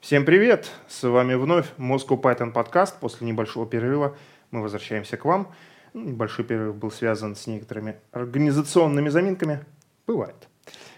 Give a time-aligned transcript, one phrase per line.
[0.00, 0.70] Всем привет!
[0.88, 2.98] С вами вновь Moscow Python подкаст.
[3.00, 4.16] После небольшого перерыва
[4.50, 5.52] мы возвращаемся к вам.
[5.92, 9.62] Ну, небольшой перерыв был связан с некоторыми организационными заминками.
[10.06, 10.48] Бывает.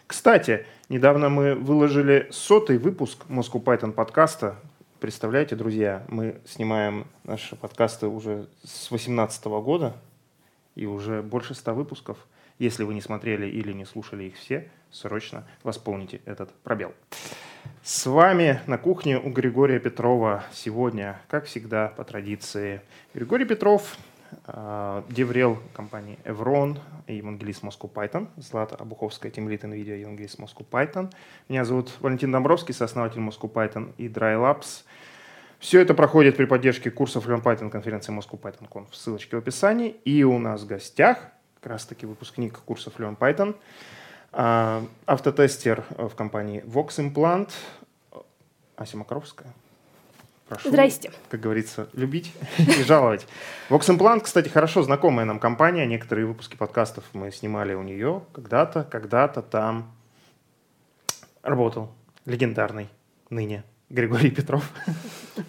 [0.06, 4.54] Кстати, недавно мы выложили сотый выпуск Moscow Python подкаста.
[5.00, 9.96] Представляете, друзья, мы снимаем наши подкасты уже с 2018 года
[10.76, 12.18] и уже больше ста выпусков.
[12.60, 16.94] Если вы не смотрели или не слушали их все, срочно восполните этот пробел.
[17.82, 22.80] С вами на кухне у Григория Петрова сегодня, как всегда, по традиции.
[23.14, 23.96] Григорий Петров,
[24.46, 26.78] э, деврел компании Evron
[27.08, 31.12] евангелист Moscow Python, Злата Обуховская, тимлит NVIDIA, евангелист Moscow Python.
[31.48, 34.84] Меня зовут Валентин Домбровский, сооснователь Moscow Python и Dry Labs.
[35.58, 39.90] Все это проходит при поддержке курсов Learn Python конференции Moscow Python Conf, ссылочки в описании.
[40.04, 41.18] И у нас в гостях
[41.60, 43.56] как раз-таки выпускник курсов Learn Python–
[44.32, 47.50] автотестер в компании Vox Implant
[48.76, 49.52] Ася Макаровская.
[50.48, 51.10] Прошу, Здрасте.
[51.30, 53.26] Как говорится, любить и жаловать.
[53.70, 55.86] Vox Implant, кстати, хорошо знакомая нам компания.
[55.86, 59.90] Некоторые выпуски подкастов мы снимали у нее когда-то, когда-то там
[61.42, 61.90] работал
[62.26, 62.88] легендарный
[63.30, 64.72] ныне Григорий Петров.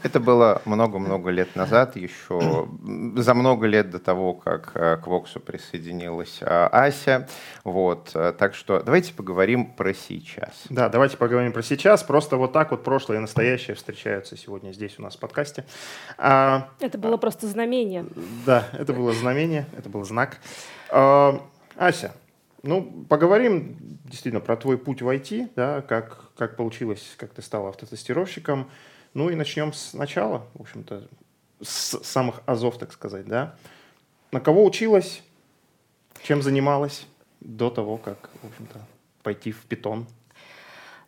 [0.03, 2.67] Это было много-много лет назад, еще
[3.15, 7.27] за много лет до того, как э, к Воксу присоединилась э, Ася.
[7.63, 8.11] Вот.
[8.13, 10.63] Э, так что давайте поговорим про сейчас.
[10.69, 12.03] Да, давайте поговорим про сейчас.
[12.03, 15.63] Просто вот так вот прошлое и настоящее встречаются сегодня здесь у нас в подкасте.
[16.17, 18.05] А, это было просто знамение.
[18.45, 20.37] Да, это было знамение, это был знак.
[20.89, 21.41] А,
[21.77, 22.13] Ася,
[22.63, 27.67] ну, поговорим действительно про твой путь в IT, да, как, как получилось, как ты стал
[27.67, 28.69] автотестировщиком.
[29.13, 31.07] Ну и начнем с начала, в общем-то,
[31.61, 33.55] с самых азов, так сказать, да.
[34.31, 35.21] На кого училась,
[36.23, 37.05] чем занималась
[37.41, 38.79] до того, как, в общем-то,
[39.21, 40.07] пойти в питон?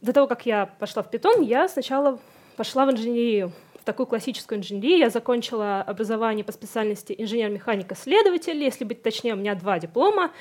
[0.02, 2.20] До того, как я пошла в питон, я сначала
[2.58, 3.54] пошла в инженерию
[3.86, 4.98] такую классическую инженерию.
[4.98, 8.62] Я закончила образование по специальности инженер-механик-исследователь.
[8.62, 10.32] Если быть точнее, у меня два диплома.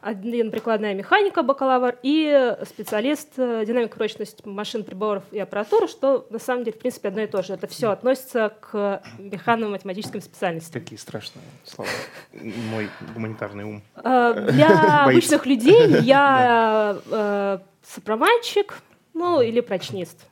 [0.00, 6.38] Один прикладная механика, бакалавр, и специалист э, динамика прочность машин, приборов и аппаратуры, что на
[6.38, 7.54] самом деле, в принципе, одно и то же.
[7.54, 10.80] Это все относится к механно-математическим специальностям.
[10.80, 11.90] Какие страшные слова.
[12.32, 13.82] Мой гуманитарный ум.
[13.96, 18.74] Э, для обычных людей я э, сопроматчик,
[19.12, 20.26] ну, или прочнист.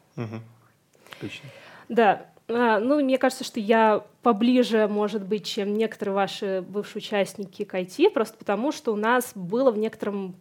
[1.16, 1.50] Отлично.
[1.88, 2.29] Да.
[2.53, 7.75] А, ну, мне кажется, что я поближе, может быть, чем некоторые ваши бывшие участники к
[7.75, 10.34] IT, просто потому что у нас было в некотором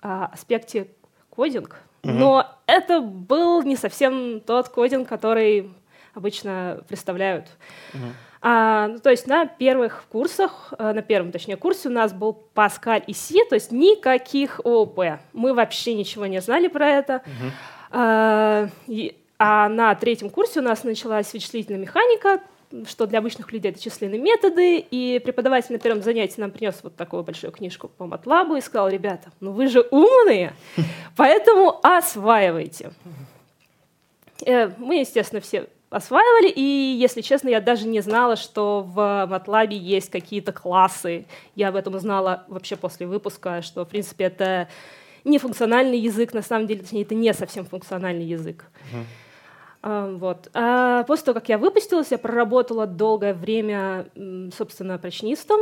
[0.00, 0.88] а, аспекте
[1.28, 2.12] кодинг, угу.
[2.12, 5.70] но это был не совсем тот кодинг, который
[6.14, 7.46] обычно представляют.
[7.94, 8.02] Угу.
[8.42, 12.48] А, ну, то есть на первых курсах, а, на первом, точнее, курсе у нас был
[12.54, 15.20] Pascal и C, то есть никаких ООП.
[15.34, 17.16] Мы вообще ничего не знали про это.
[17.16, 17.50] Угу.
[17.92, 22.42] А, и, а на третьем курсе у нас началась вычислительная механика,
[22.86, 26.94] что для обычных людей это численные методы, и преподаватель на первом занятии нам принес вот
[26.94, 30.52] такую большую книжку по MATLAB и сказал, ребята, ну вы же умные,
[31.16, 32.92] поэтому осваивайте.
[34.44, 36.60] Э, мы, естественно, все осваивали, и,
[37.00, 41.24] если честно, я даже не знала, что в MATLAB есть какие-то классы.
[41.54, 44.68] Я об этом узнала вообще после выпуска, что, в принципе, это
[45.24, 48.66] не функциональный язык, на самом деле, точнее, это не совсем функциональный язык.
[48.92, 49.04] Uh-huh.
[49.82, 50.50] Вот.
[50.52, 54.06] А после того, как я выпустилась, я проработала долгое время,
[54.56, 55.60] собственно, прочнистом.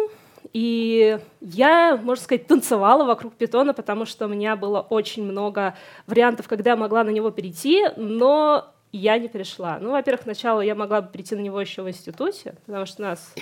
[0.52, 6.48] И я, можно сказать, танцевала вокруг питона, потому что у меня было очень много вариантов,
[6.48, 9.78] когда я могла на него перейти, но я не перешла.
[9.80, 13.06] Ну, во-первых, сначала я могла бы перейти на него еще в институте, потому что у
[13.06, 13.34] нас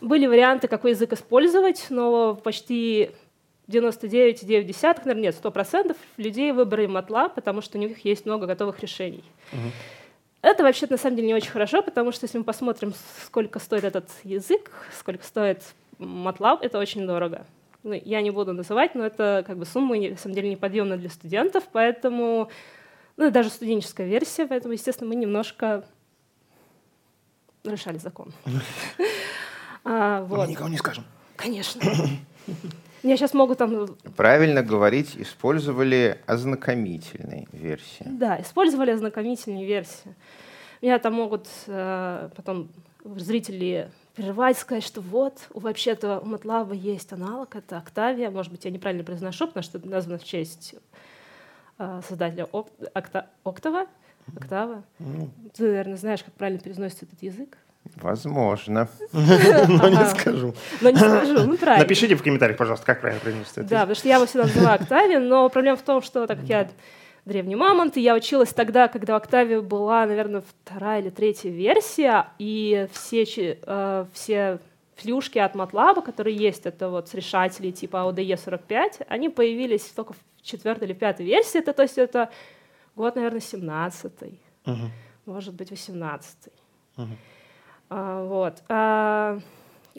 [0.00, 3.12] были варианты, какой язык использовать, но почти
[3.68, 9.24] 99,9, наверное, нет, 100% людей выбрали MATLAB, потому что у них есть много готовых решений.
[9.52, 9.70] Угу.
[10.40, 13.84] Это вообще на самом деле не очень хорошо, потому что если мы посмотрим, сколько стоит
[13.84, 15.62] этот язык, сколько стоит
[15.98, 17.44] MATLAB, это очень дорого.
[17.82, 21.10] Ну, я не буду называть, но это как бы сумма на самом деле неподъемна для
[21.10, 22.50] студентов, поэтому
[23.16, 25.84] ну, даже студенческая версия, поэтому, естественно, мы немножко
[27.64, 28.32] нарушали закон.
[29.84, 31.04] А, мы никого не скажем.
[31.36, 31.80] Конечно.
[33.02, 33.96] Я сейчас могу там...
[34.16, 38.04] Правильно говорить, использовали ознакомительные версии.
[38.04, 40.14] Да, использовали ознакомительные версии.
[40.82, 42.68] Меня там могут э, потом
[43.04, 48.30] зрители прерывать, сказать, что вот, вообще-то у MATLAB есть аналог, это Octavia.
[48.30, 50.74] Может быть, я неправильно произношу, потому что это названо в честь
[51.78, 53.86] э, создателя Octava.
[54.34, 54.82] Octava.
[54.98, 55.30] Mm.
[55.54, 57.56] Ты, наверное, знаешь, как правильно произносится этот язык.
[57.96, 58.88] Возможно.
[59.12, 60.54] Но не скажу.
[60.80, 61.84] Но не скажу, ну правильно.
[61.84, 65.18] Напишите в комментариях, пожалуйста, как правильно произносится Да, потому что я его всегда называю Octavia,
[65.18, 66.68] но проблема в том, что так как я
[67.28, 67.96] Древний Мамонт.
[67.96, 73.24] И я училась тогда, когда в была, наверное, вторая или третья версия, и все,
[73.62, 74.58] э, все
[74.96, 80.14] флюшки от MATLAB, которые есть, это вот с решателей типа AODE 45, они появились только
[80.14, 82.30] в четвертой или пятой версии, это, то есть это
[82.96, 84.88] год, наверное, 17-й, uh-huh.
[85.26, 86.52] может быть, 18-й.
[86.96, 87.06] Uh-huh.
[87.90, 88.62] А, вот.
[88.68, 89.38] А,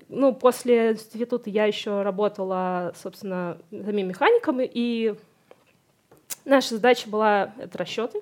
[0.08, 5.16] ну, после института я еще работала, собственно, самим механиком, и
[6.46, 8.22] наша задача была это расчеты.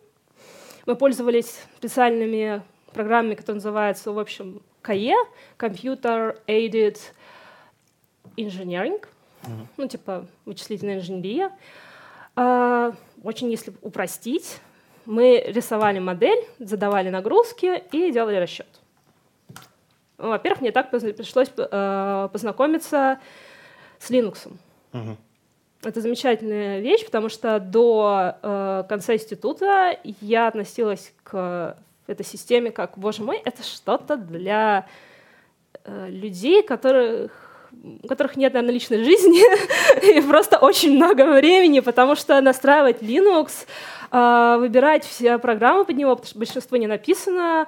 [0.86, 2.62] Мы пользовались специальными
[2.94, 5.16] программами, которые называются, в общем, КАЕ,
[5.58, 6.98] Computer Aided
[8.38, 9.04] Engineering,
[9.44, 9.66] mm-hmm.
[9.76, 11.52] ну, типа вычислительная инженерия.
[12.36, 12.94] А,
[13.24, 14.60] очень, если упростить,
[15.06, 18.68] мы рисовали модель, задавали нагрузки и делали расчет.
[20.18, 23.20] Во-первых, мне так пришлось э, познакомиться
[24.00, 24.48] с Linux.
[24.92, 25.16] Uh-huh.
[25.84, 31.78] Это замечательная вещь, потому что до э, конца института я относилась к
[32.08, 34.88] этой системе как, боже мой, это что-то для
[35.84, 37.44] э, людей, которых
[38.02, 39.44] у которых нет, наверное, личной жизни
[40.18, 43.68] и просто очень много времени, потому что настраивать Linux,
[44.10, 47.68] выбирать все программы под него, потому что большинство не написано,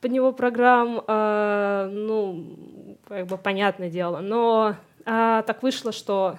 [0.00, 4.20] под него программ, э, ну, как бы понятное дело.
[4.20, 6.38] Но э, так вышло, что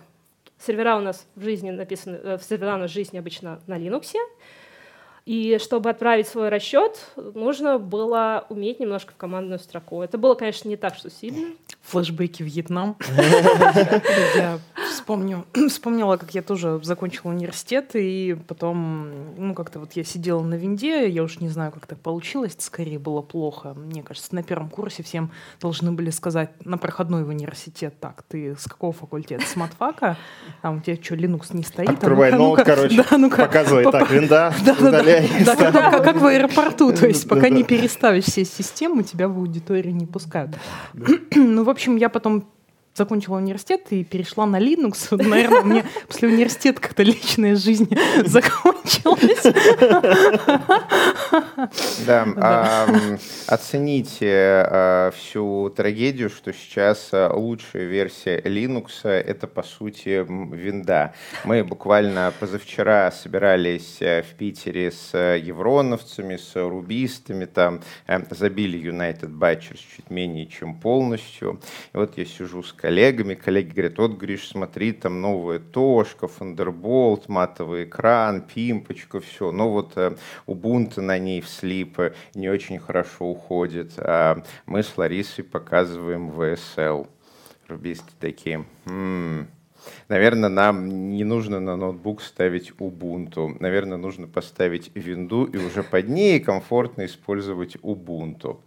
[0.57, 4.13] сервера у нас в жизни написаны, э, сервера у нас в жизни обычно на Linux,
[5.25, 10.01] и чтобы отправить свой расчет, нужно было уметь немножко в командную строку.
[10.01, 11.53] Это было, конечно, не так, что сильно.
[11.83, 12.97] Флэшбэки Вьетнам.
[14.35, 14.59] Я
[14.89, 20.56] вспомню, вспомнила, как я тоже закончила университет, и потом, ну, как-то вот я сидела на
[20.56, 23.74] винде, я уж не знаю, как так получилось, это скорее было плохо.
[23.74, 25.31] Мне кажется, на первом курсе всем
[25.62, 29.45] должны были сказать на проходной в университет, так, ты с какого факультета?
[29.45, 30.18] С матфака?
[30.62, 31.89] Там у тебя что, Linux не стоит?
[31.89, 37.50] Открывай ноут, короче, показывай, так, винда, удаляй да, как, как в аэропорту, то есть пока
[37.50, 40.56] не переставишь все системы, тебя в аудиторию не пускают.
[41.50, 42.45] Ну, в общем, я потом
[43.00, 45.16] закончила университет и перешла на Linux.
[45.16, 47.90] Наверное, мне после университета как-то личная жизнь
[48.25, 49.44] закончилась.
[52.06, 52.28] Да,
[53.48, 61.13] оцените а, всю трагедию, что сейчас а, лучшая версия Linux— это, по сути, винда.
[61.45, 69.30] Мы буквально позавчера собирались э, в Питере с евроновцами, с рубистами, там э, забили United
[69.30, 71.62] Butchers чуть менее чем полностью.
[71.94, 72.88] И вот я сижу с коллегами,
[73.36, 79.51] коллеги говорят, вот, Гриш, смотри, там новая тошка, Thunderbolt, матовый экран, пимпочка, все.
[79.51, 80.15] Но вот э,
[80.47, 82.00] Ubuntu на ней в слип
[82.36, 83.94] не очень хорошо уходит.
[83.97, 87.07] А мы с Ларисой показываем VSL.
[87.68, 89.47] Рубисты такие, м-м,
[90.07, 93.57] Наверное, нам не нужно на ноутбук ставить Ubuntu.
[93.59, 98.57] Наверное, нужно поставить винду и уже под ней комфортно использовать Ubuntu.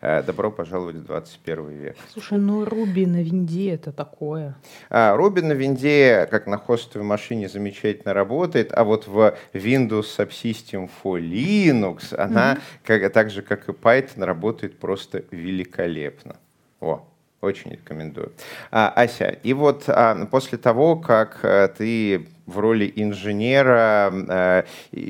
[0.00, 1.96] Э, добро пожаловать в 21 век.
[2.12, 4.56] Слушай, ну Ruby на винде это такое.
[4.90, 10.90] А, Ruby на винде, как на хостовой машине, замечательно работает, а вот в Windows Subsystem
[11.02, 12.60] for Linux она, mm-hmm.
[12.84, 16.36] как, так же как и Python, работает просто великолепно.
[16.80, 17.06] О,
[17.42, 18.32] очень рекомендую.
[18.70, 24.64] А, Ася, и вот а, после того, как а, ты в роли инженера а,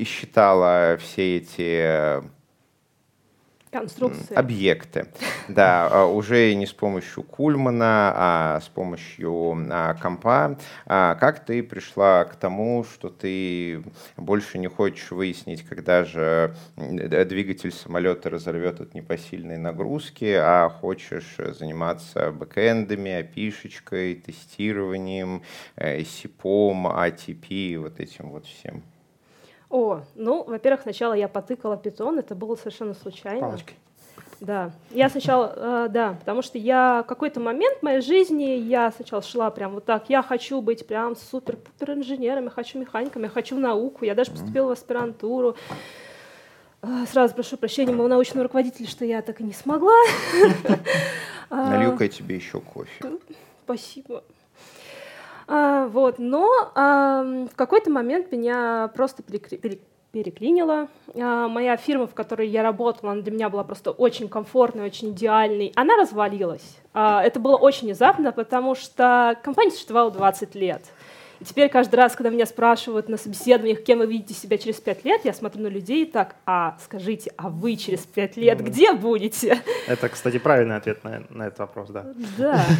[0.05, 2.23] считала все эти
[3.73, 4.35] Конструкции.
[4.35, 5.07] Объекты.
[5.49, 10.57] Да, а, уже не с помощью Кульмана, а с помощью а, компа.
[10.85, 13.83] А как ты пришла к тому, что ты
[14.15, 22.31] больше не хочешь выяснить, когда же двигатель самолета разорвет от непосильной нагрузки, а хочешь заниматься
[22.31, 25.43] бэкэндами, опишечкой, тестированием,
[25.75, 28.81] э, СИПом, ATP, вот этим вот всем?
[29.73, 33.39] О, ну, во-первых, сначала я потыкала питон, это было совершенно случайно.
[33.39, 33.75] Палочкой.
[34.39, 39.23] Да, я сначала, э, да, потому что я какой-то момент в моей жизни, я сначала
[39.23, 43.57] шла прям вот так, я хочу быть прям супер-пупер инженером, я хочу механиком, я хочу
[43.57, 45.55] науку, я даже поступила в аспирантуру.
[46.83, 49.97] Э, сразу прошу прощения моего научного руководителя, что я так и не смогла.
[51.49, 53.03] Налью-ка тебе еще кофе.
[53.63, 54.23] Спасибо.
[55.47, 59.23] А, вот, но а, в какой-то момент меня просто
[60.13, 60.87] переклинило.
[61.15, 65.09] А, моя фирма, в которой я работала, она для меня была просто очень комфортной, очень
[65.09, 65.73] идеальной.
[65.75, 66.77] Она развалилась.
[66.93, 70.83] А, это было очень внезапно, потому что компания существовала 20 лет.
[71.45, 75.21] Теперь каждый раз, когда меня спрашивают на собеседованиях, кем вы видите себя через пять лет,
[75.23, 79.61] я смотрю на людей и так, а скажите, а вы через пять лет где будете?
[79.87, 82.13] Это, кстати, правильный ответ на, на этот вопрос, да.
[82.37, 82.65] Да.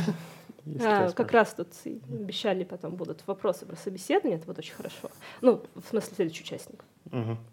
[0.81, 1.67] А, как раз тут
[2.09, 5.11] обещали потом будут вопросы про собеседование, это будет очень хорошо.
[5.41, 6.85] Ну, в смысле, следующий участник.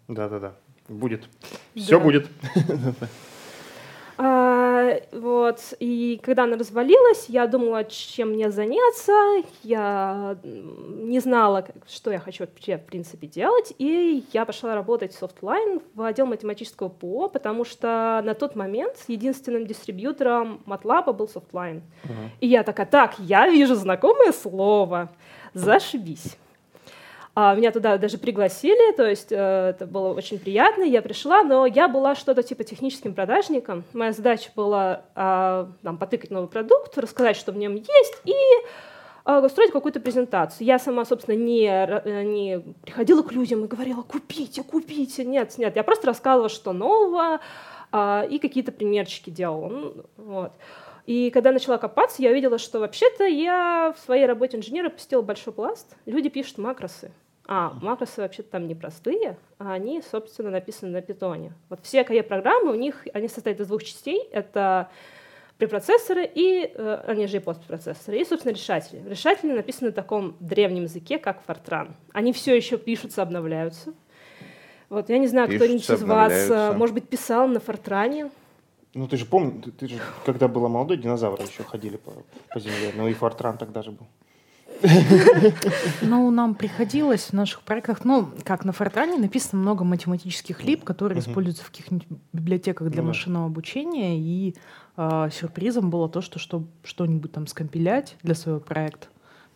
[0.07, 0.55] Да-да-да.
[0.87, 1.27] Будет.
[1.75, 1.99] Все да.
[1.99, 2.29] будет.
[4.23, 5.73] А, вот.
[5.79, 9.13] И когда она развалилась, я думала, чем мне заняться.
[9.63, 13.73] Я не знала, что я хочу вообще, в принципе, делать.
[13.79, 18.95] И я пошла работать в Softline в отдел математического ПО, потому что на тот момент
[19.07, 21.81] единственным дистрибьютором MATLAB был Softline.
[22.03, 22.29] Uh-huh.
[22.41, 25.09] И я такая, так, я вижу знакомое слово.
[25.55, 26.37] Зашибись.
[27.33, 30.83] А, меня туда даже пригласили, то есть э, это было очень приятно.
[30.83, 33.85] Я пришла, но я была что-то типа техническим продажником.
[33.93, 38.33] Моя задача была а, там, потыкать новый продукт, рассказать, что в нем есть, и
[39.23, 40.67] а, устроить какую-то презентацию.
[40.67, 45.23] Я сама, собственно, не, э, не приходила к людям и говорила, купите, купите.
[45.23, 47.39] Нет, нет, я просто рассказывала, что нового,
[47.93, 49.67] и какие-то примерчики делала.
[49.67, 50.53] Ну, вот.
[51.05, 55.51] И когда начала копаться, я увидела, что вообще-то я в своей работе инженера пустила большой
[55.51, 55.95] пласт.
[56.05, 57.11] Люди пишут макросы.
[57.47, 61.53] А макросы вообще-то там не простые, а они, собственно, написаны на питоне.
[61.69, 64.29] Вот все KE-программы, у них, они состоят из двух частей.
[64.31, 64.89] Это
[65.57, 69.03] препроцессоры и, э, они же и постпроцессоры, и, собственно, решатели.
[69.07, 71.91] Решатели написаны на таком древнем языке, как Fortran.
[72.13, 73.93] Они все еще пишутся, обновляются.
[74.89, 78.29] Вот, я не знаю, кто-нибудь из вас, э, может быть, писал на Фортране.
[78.93, 82.11] Ну, ты же помнишь, ты, ты же, когда была молодой, динозавры еще ходили по,
[82.49, 82.91] по земле.
[82.95, 84.07] Ну, и Фортран тогда же был.
[86.01, 91.19] Ну, нам приходилось в наших проектах, ну, как на Фортране написано много математических лип, которые
[91.19, 94.55] используются в каких-нибудь библиотеках для ну машинного обучения, и
[94.97, 99.07] э, сюрпризом было то, что чтобы что-нибудь там скомпилять для своего проекта,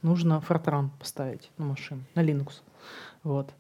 [0.02, 2.62] нужно Фортран поставить на машину, на Linux.
[3.24, 3.52] Вот.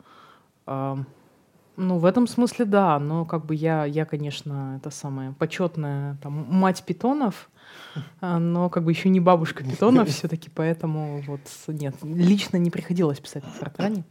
[1.77, 6.45] Ну, в этом смысле да, но как бы я, я конечно, это самая почетная там,
[6.49, 7.49] мать питонов,
[8.21, 13.19] а, но как бы еще не бабушка питона все-таки, поэтому вот нет, лично не приходилось
[13.19, 14.03] писать на фортране.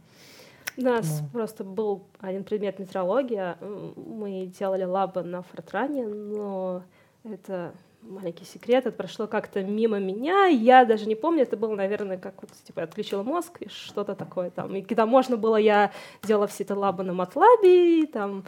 [0.77, 1.29] У нас ну.
[1.29, 3.57] просто был один предмет метрология.
[3.61, 6.83] Мы делали лабы на фортране, но
[7.23, 7.73] это
[8.09, 12.41] маленький секрет, это прошло как-то мимо меня, я даже не помню, это было, наверное, как
[12.41, 14.75] вот, типа, я отключила мозг и что-то такое там.
[14.75, 15.91] И когда можно было, я
[16.23, 18.43] делала все это лабы на матлабе, и там,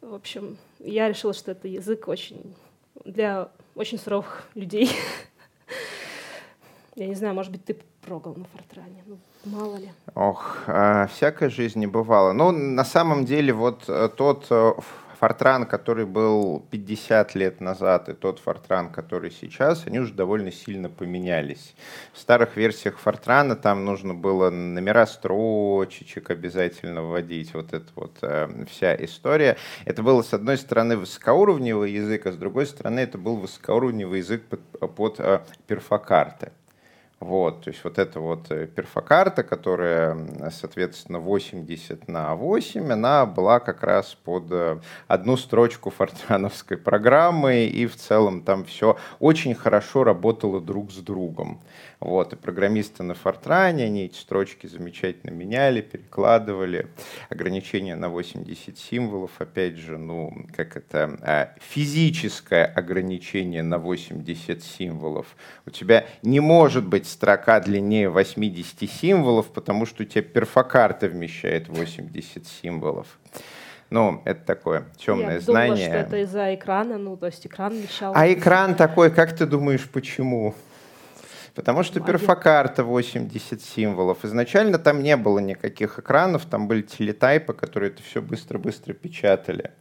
[0.00, 2.54] в общем, я решила, что это язык очень
[3.04, 4.90] для очень суровых людей.
[6.94, 9.02] Я не знаю, может быть, ты прогал на фортране.
[9.06, 9.90] Ну, мало ли.
[10.14, 12.32] Ох, а, всякой жизни бывало.
[12.32, 14.46] Ну, на самом деле, вот э, тот
[15.22, 20.50] э, Фортран, который был 50 лет назад, и тот Фортран, который сейчас, они уже довольно
[20.50, 21.74] сильно поменялись.
[22.12, 28.64] В старых версиях Фортрана там нужно было номера строчечек обязательно вводить, вот эта вот э,
[28.68, 29.56] вся история.
[29.84, 34.42] Это было, с одной стороны, высокоуровневый язык, а с другой стороны, это был высокоуровневый язык
[34.44, 36.52] под, под э, перфокарты.
[37.22, 43.60] Вот, то есть вот эта вот э, перфокарта, которая, соответственно, 80 на 8, она была
[43.60, 50.02] как раз под э, одну строчку фортрановской программы, и в целом там все очень хорошо
[50.02, 51.60] работало друг с другом.
[52.04, 56.88] Вот, и программисты на Фортране, они эти строчки замечательно меняли, перекладывали.
[57.28, 65.36] Ограничение на 80 символов, опять же, ну, как это, а, физическое ограничение на 80 символов.
[65.64, 71.68] У тебя не может быть строка длиннее 80 символов, потому что у тебя перфокарта вмещает
[71.68, 73.06] 80 символов.
[73.90, 75.86] Ну, это такое темное Я знание.
[75.86, 78.12] Думала, что это из-за экрана, ну, то есть экран вмещал.
[78.16, 80.54] А экран такой, как ты думаешь, почему?
[81.54, 84.24] Потому что перфокарта 80 символов.
[84.24, 89.72] Изначально там не было никаких экранов, там были телетайпы, которые это все быстро-быстро печатали.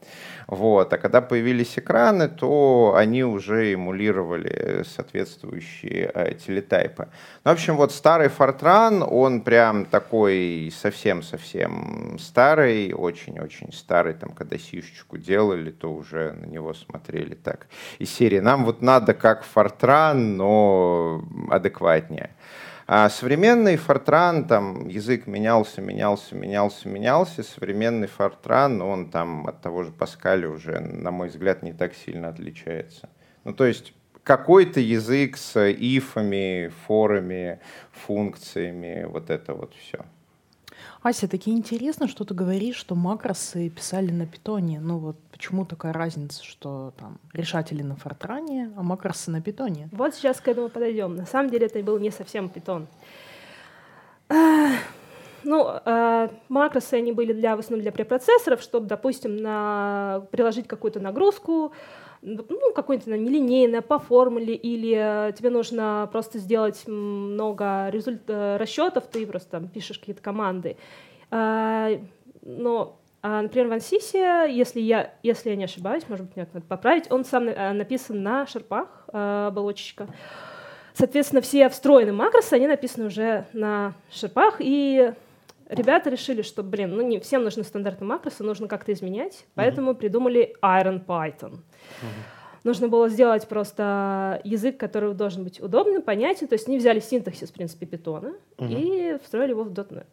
[0.51, 0.91] Вот.
[0.91, 7.07] А когда появились экраны, то они уже эмулировали соответствующие э, телетайпы.
[7.45, 14.13] Ну, в общем, вот старый Fortran, он прям такой совсем-совсем старый, очень-очень старый.
[14.13, 17.67] Там, когда сишечку делали, то уже на него смотрели так.
[17.99, 22.31] Из серии «Нам вот надо как Fortran, но адекватнее».
[22.93, 27.41] А современный Fortran, там язык менялся, менялся, менялся, менялся.
[27.41, 32.27] Современный Fortran, он там от того же Паскаля уже, на мой взгляд, не так сильно
[32.27, 33.07] отличается.
[33.45, 33.93] Ну, то есть
[34.23, 37.61] какой-то язык с ифами, форами,
[37.93, 40.03] функциями, вот это вот все.
[41.03, 44.79] Ася, таки интересно, что ты говоришь, что макросы писали на питоне.
[44.79, 49.89] Ну вот почему такая разница, что там решатели на фортране, а макросы на питоне?
[49.91, 51.15] Вот сейчас к этому подойдем.
[51.15, 52.87] На самом деле это был не совсем питон.
[55.43, 60.99] Ну, э, макросы, они были для, в основном для препроцессоров, чтобы, допустим, на, приложить какую-то
[60.99, 61.71] нагрузку,
[62.21, 68.23] ну, какой-то на нелинейное по формуле, или тебе нужно просто сделать много результ...
[68.27, 70.77] Э, расчетов, ты просто там пишешь какие-то команды.
[71.31, 71.99] Э,
[72.43, 76.65] но а, например, в Ансисе, если я, если я не ошибаюсь, может быть, мне надо
[76.65, 80.07] поправить, он сам э, написан на шарпах э, оболочечка.
[80.93, 85.13] Соответственно, все встроенные макросы, они написаны уже на шарпах, и
[85.71, 89.95] ребята решили, что, блин, ну не всем нужны стандартные макросы, нужно как-то изменять, поэтому uh-huh.
[89.95, 91.53] придумали Iron Python.
[91.53, 92.07] Uh-huh.
[92.63, 97.49] Нужно было сделать просто язык, который должен быть удобным, понятен, то есть они взяли синтаксис,
[97.49, 99.15] в принципе, питона uh-huh.
[99.15, 100.05] и встроили его в .NET.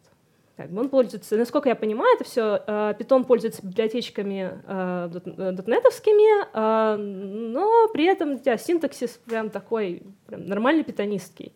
[0.57, 5.09] Как бы он пользуется, насколько я понимаю, это все, э, Python пользуется библиотечками э,
[5.53, 11.53] дотнетовскими, э, но при этом у тебя синтаксис прям такой, прям нормальный питонистский.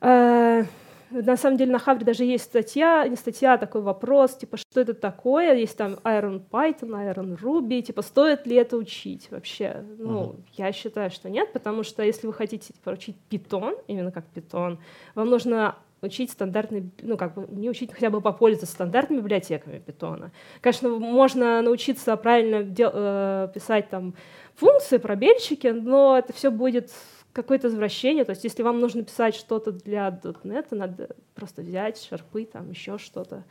[0.00, 0.66] Uh-huh.
[1.12, 4.80] На самом деле на Хабре даже есть статья, не статья, а такой вопрос, типа, что
[4.80, 5.54] это такое?
[5.54, 9.84] Есть там Iron Python, Iron Ruby, типа, стоит ли это учить вообще?
[9.98, 10.44] Ну, uh-huh.
[10.56, 14.78] я считаю, что нет, потому что если вы хотите типа, учить Python, именно как Python,
[15.14, 20.32] вам нужно учить стандартные, ну, как бы не учить, хотя бы попользоваться стандартными библиотеками питона.
[20.60, 24.14] Конечно, можно научиться правильно дел, э, писать там
[24.56, 26.90] функции, пробельчики, но это все будет
[27.32, 28.24] какое-то извращение.
[28.24, 32.98] То есть, если вам нужно писать что-то для .NET, надо просто взять шарпы, там еще
[32.98, 33.44] что-то,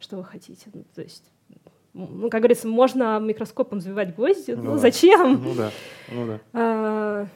[0.00, 0.68] что вы хотите.
[0.72, 1.30] Ну, то есть,
[1.92, 4.78] ну, как говорится, можно микроскопом забивать гвозди, ну, ну да.
[4.78, 5.42] зачем?
[5.42, 5.70] Ну да,
[6.10, 6.40] ну да.
[6.52, 7.26] А,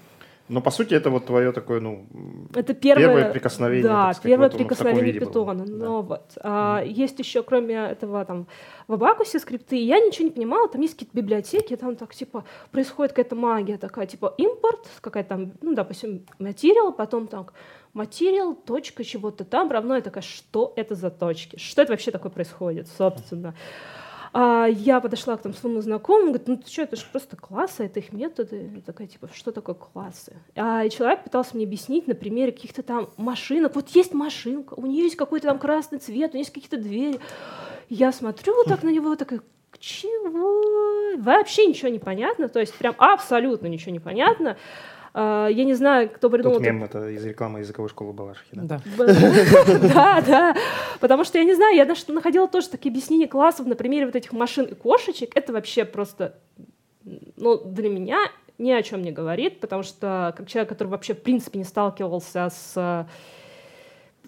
[0.53, 2.07] но по сути это вот твое такое, ну,
[2.55, 3.85] это первое, первое прикосновение.
[3.85, 5.65] Да, сказать, первое вот прикосновение питона.
[5.65, 5.73] Да.
[5.73, 6.89] Но вот а, mm.
[6.89, 8.47] есть еще, кроме этого, там
[8.87, 9.77] в Абакусе скрипты.
[9.77, 14.07] Я ничего не понимала, там есть какие-то библиотеки, там так типа происходит какая-то магия такая,
[14.07, 17.55] типа импорт, какая-то там, ну, допустим, материал, потом так
[17.95, 21.59] материал, точка чего-то там равно, я такая, что это за точки?
[21.59, 23.49] Что это вообще такое происходит, собственно?
[23.49, 24.02] Mm.
[24.35, 27.85] А я подошла к там, своему знакомому, говорит, ну ты что, это же просто классы,
[27.85, 28.71] это их методы.
[28.75, 30.35] Я такая, типа, что такое классы?
[30.57, 33.75] А человек пытался мне объяснить на примере каких-то там машинок.
[33.75, 37.21] Вот есть машинка, у нее есть какой-то там красный цвет, у нее есть какие-то двери.
[37.91, 39.43] Я смотрю вот так на него, такая,
[39.79, 41.21] чего?
[41.21, 44.57] Вообще ничего не понятно, то есть прям абсолютно ничего не понятно.
[45.15, 46.57] А, я не знаю, кто придумал...
[46.57, 48.81] Тут мем это из рекламы языковой школы Балашихи, да?
[49.95, 50.57] Да, да.
[51.01, 54.17] Потому что я не знаю, я даже находила тоже такие объяснения классов на примере вот
[54.17, 55.37] этих машин и кошечек.
[55.37, 56.39] Это вообще просто,
[57.37, 58.19] ну, для меня
[58.59, 62.49] ни о чем не говорит, потому что как человек, который вообще в принципе не сталкивался
[62.51, 63.07] с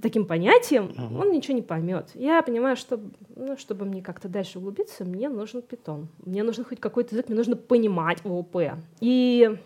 [0.03, 1.21] таким понятием, uh-huh.
[1.21, 2.11] он ничего не поймет.
[2.15, 3.01] Я понимаю, что
[3.37, 6.09] ну, чтобы мне как-то дальше углубиться, мне нужен питон.
[6.25, 8.57] Мне нужен хоть какой-то язык, мне нужно понимать ООП.
[9.01, 9.57] И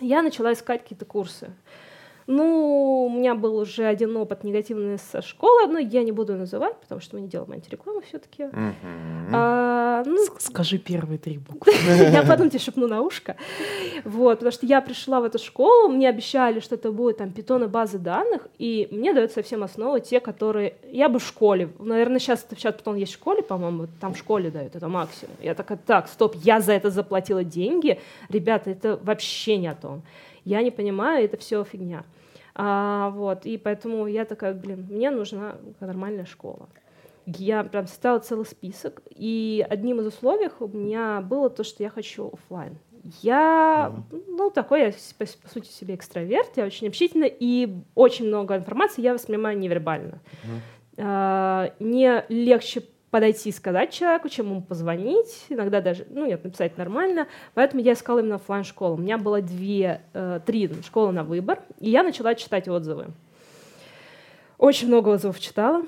[0.00, 1.50] я начала искать какие-то курсы.
[2.30, 6.76] Ну, у меня был уже один опыт негативный со школы, но я не буду называть,
[6.76, 8.42] потому что мы не делаем антирекламу все-таки.
[8.42, 9.30] Mm-hmm.
[9.32, 11.72] А, ну, Скажи первые три буквы.
[12.12, 13.36] Я потом тебе шепну на ушко.
[14.04, 17.66] Вот, потому что я пришла в эту школу, мне обещали, что это будет там питоны
[17.66, 20.74] базы данных, и мне дают совсем основы те, которые...
[20.92, 24.50] Я бы в школе, наверное, сейчас, сейчас питон есть в школе, по-моему, там в школе
[24.50, 25.34] дают, это максимум.
[25.40, 27.98] Я такая, так, стоп, я за это заплатила деньги.
[28.28, 30.02] Ребята, это вообще не о том.
[30.44, 32.04] Я не понимаю, это все фигня.
[32.60, 36.68] А, вот, и поэтому я такая, блин, мне нужна нормальная школа.
[37.24, 41.88] Я прям составила целый список, и одним из условий у меня было то, что я
[41.88, 42.78] хочу офлайн.
[43.22, 44.24] Я, mm-hmm.
[44.26, 49.02] ну, такой, я, по, по сути, себе экстраверт, я очень общительна, и очень много информации
[49.02, 50.20] я воспринимаю невербально.
[50.42, 50.60] Mm-hmm.
[50.98, 56.76] А, мне легче подойти и сказать человеку, чем ему позвонить, иногда даже, ну, нет, написать
[56.76, 57.26] нормально.
[57.54, 61.60] Поэтому я искала именно офлайн школу У меня было две, э, три школы на выбор,
[61.80, 63.06] и я начала читать отзывы.
[64.58, 65.84] Очень много отзывов читала.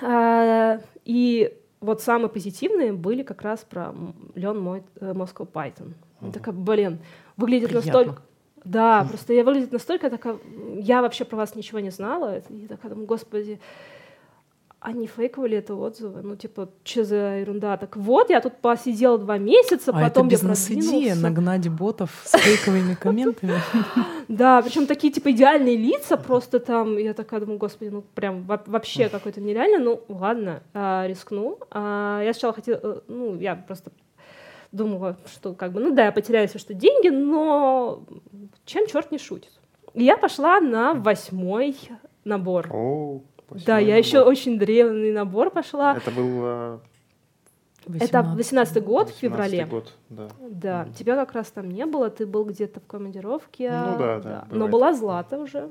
[0.00, 3.94] А, и вот самые позитивные были как раз про
[4.34, 5.92] Learn мой э, Moscow Python.
[6.20, 6.98] Я такая, блин,
[7.36, 7.92] выглядит Приятно.
[7.92, 8.22] настолько...
[8.64, 10.38] Да, просто я выглядит настолько такая...
[10.78, 12.38] Я вообще про вас ничего не знала.
[12.48, 13.60] И такая думаю, господи,
[14.84, 16.20] а не фейковали это отзывы?
[16.20, 17.78] Ну, типа, что за ерунда?
[17.78, 22.94] Так вот, я тут посидела два месяца, а потом это бизнес-идея, нагнать ботов с фейковыми
[23.00, 23.54] комментами.
[24.28, 26.98] Да, причем такие, типа, идеальные лица просто там.
[26.98, 29.78] Я такая думаю, господи, ну, прям вообще какой-то нереально.
[29.78, 31.58] Ну, ладно, а, рискну.
[31.70, 33.90] А, я сначала хотела, э, ну, я просто
[34.70, 38.04] думала, что как бы, ну да, я потеряю все, что деньги, но
[38.66, 39.52] чем черт не шутит.
[39.94, 41.74] И я пошла на восьмой
[42.24, 42.68] набор.
[43.66, 45.96] Да, я еще очень древний набор пошла.
[45.96, 46.80] Это был...
[47.86, 48.08] 18.
[48.08, 49.66] Это 18 год 18 в феврале.
[49.66, 50.28] год, да.
[50.40, 50.94] Да, mm.
[50.94, 53.70] тебя как раз там не было, ты был где-то в командировке.
[53.70, 54.20] Ну да, да.
[54.20, 54.46] да.
[54.50, 55.70] Но была Злата уже.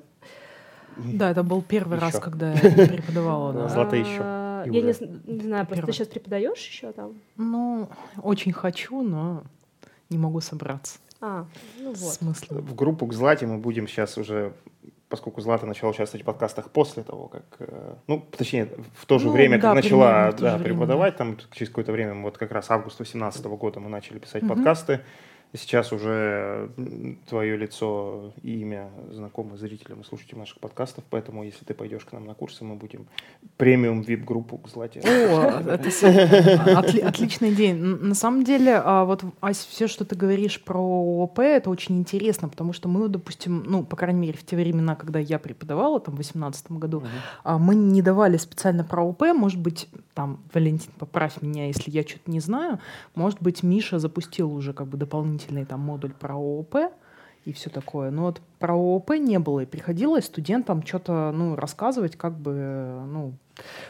[0.98, 3.54] Да, это был первый раз, когда я преподавала.
[3.54, 3.68] да.
[3.68, 4.20] Злата еще.
[4.20, 7.16] А, Я не, знаю, просто ты сейчас преподаешь еще там?
[7.36, 7.90] Ну,
[8.22, 9.44] очень хочу, но
[10.10, 11.00] не могу собраться.
[11.20, 11.46] А,
[11.80, 12.14] ну В вот.
[12.14, 12.58] смысле?
[12.58, 14.54] В группу к Злате мы будем сейчас уже,
[15.14, 19.28] поскольку Злата начала участвовать в подкастах после того, как, э, ну, точнее, в то же
[19.28, 22.52] Ну, время, да, как начала да, же время, преподавать, там через какое-то время, вот как
[22.52, 24.56] раз август 2018 года мы начали писать Мгм.
[24.56, 25.02] подкасты.
[25.56, 26.70] Сейчас уже
[27.30, 32.12] твое лицо и имя знакомы зрителям и слушателям наших подкастов, поэтому если ты пойдешь к
[32.12, 33.06] нам на курсы, мы будем
[33.58, 35.02] премиум вип-группу к Злате.
[35.02, 37.74] О, это с- отли- отличная идея.
[37.76, 42.00] Н- На самом деле, а, вот, Ась, все, что ты говоришь про ООП, это очень
[42.00, 46.00] интересно, потому что мы, допустим, ну, по крайней мере, в те времена, когда я преподавала,
[46.00, 47.04] там, в 2018 году,
[47.44, 49.22] а, мы не давали специально про ООП.
[49.36, 52.80] Может быть, там, Валентин, поправь меня, если я что-то не знаю.
[53.14, 54.98] Может быть, Миша запустил уже как бы
[55.44, 56.94] дополнительный там модуль про ООП
[57.46, 58.12] и все такое.
[58.12, 63.34] Но вот про ООП не было, и приходилось студентам что-то ну, рассказывать как бы ну,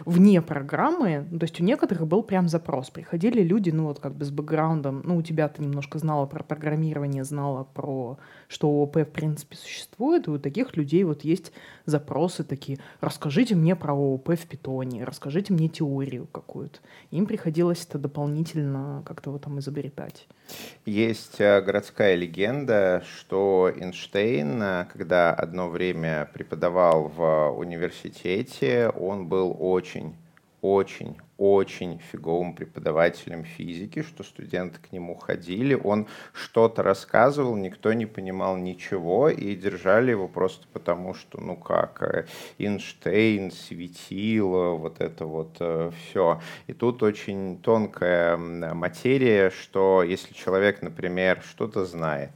[0.06, 1.28] вне программы.
[1.32, 2.90] Ну, то есть у некоторых был прям запрос.
[2.90, 6.44] Приходили люди, ну вот как бы с бэкграундом, ну у тебя ты немножко знала про
[6.44, 11.52] программирование, знала про, что ООП в принципе существует, и у таких людей вот есть
[11.86, 16.80] запросы такие, расскажите мне про ООП в питоне, расскажите мне теорию какую-то.
[17.12, 20.28] Им приходилось это дополнительно как-то вот там изобретать.
[20.86, 29.53] Есть э, городская легенда, что Эйнштейн, э, когда одно время преподавал в университете, он был
[29.54, 30.16] очень,
[30.62, 38.06] очень, очень фиговым преподавателем физики, что студенты к нему ходили, он что-то рассказывал, никто не
[38.06, 42.26] понимал ничего, и держали его просто потому, что, ну как, э,
[42.60, 45.62] Эйнштейн, светило, вот это вот
[45.98, 46.42] все.
[46.68, 52.32] И тут очень тонкая материя, что если человек, например, что-то знает,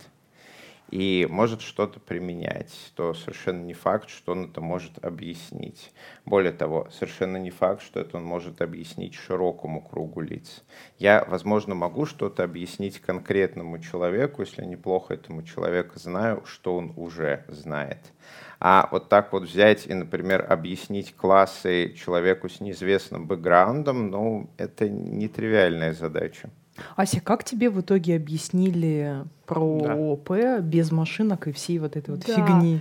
[0.89, 5.91] и может что-то применять, то совершенно не факт, что он это может объяснить.
[6.25, 10.63] Более того, совершенно не факт, что это он может объяснить широкому кругу лиц.
[10.97, 17.43] Я, возможно, могу что-то объяснить конкретному человеку, если неплохо этому человека знаю, что он уже
[17.47, 17.99] знает.
[18.59, 24.89] А вот так вот взять и, например, объяснить классы человеку с неизвестным бэкграундом, ну, это
[24.89, 26.49] нетривиальная задача.
[26.95, 29.93] Ася, как тебе в итоге объяснили про Да.
[29.93, 32.33] ООП без машинок и всей вот этой вот Да.
[32.33, 32.79] фигни?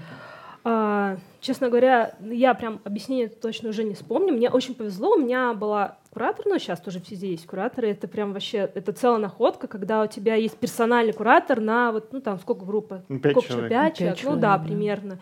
[0.68, 4.32] А, честно говоря, я прям объяснение точно уже не вспомню.
[4.32, 8.32] Мне очень повезло, у меня была куратор, ну сейчас тоже везде есть кураторы, это прям
[8.32, 12.64] вообще, это целая находка, когда у тебя есть персональный куратор на вот, ну там сколько
[12.64, 13.04] группа?
[13.09, 13.70] Ну, пять сколько человек.
[13.70, 14.64] Пять Пять человек, ну человек, да, да.
[14.64, 15.18] примерно.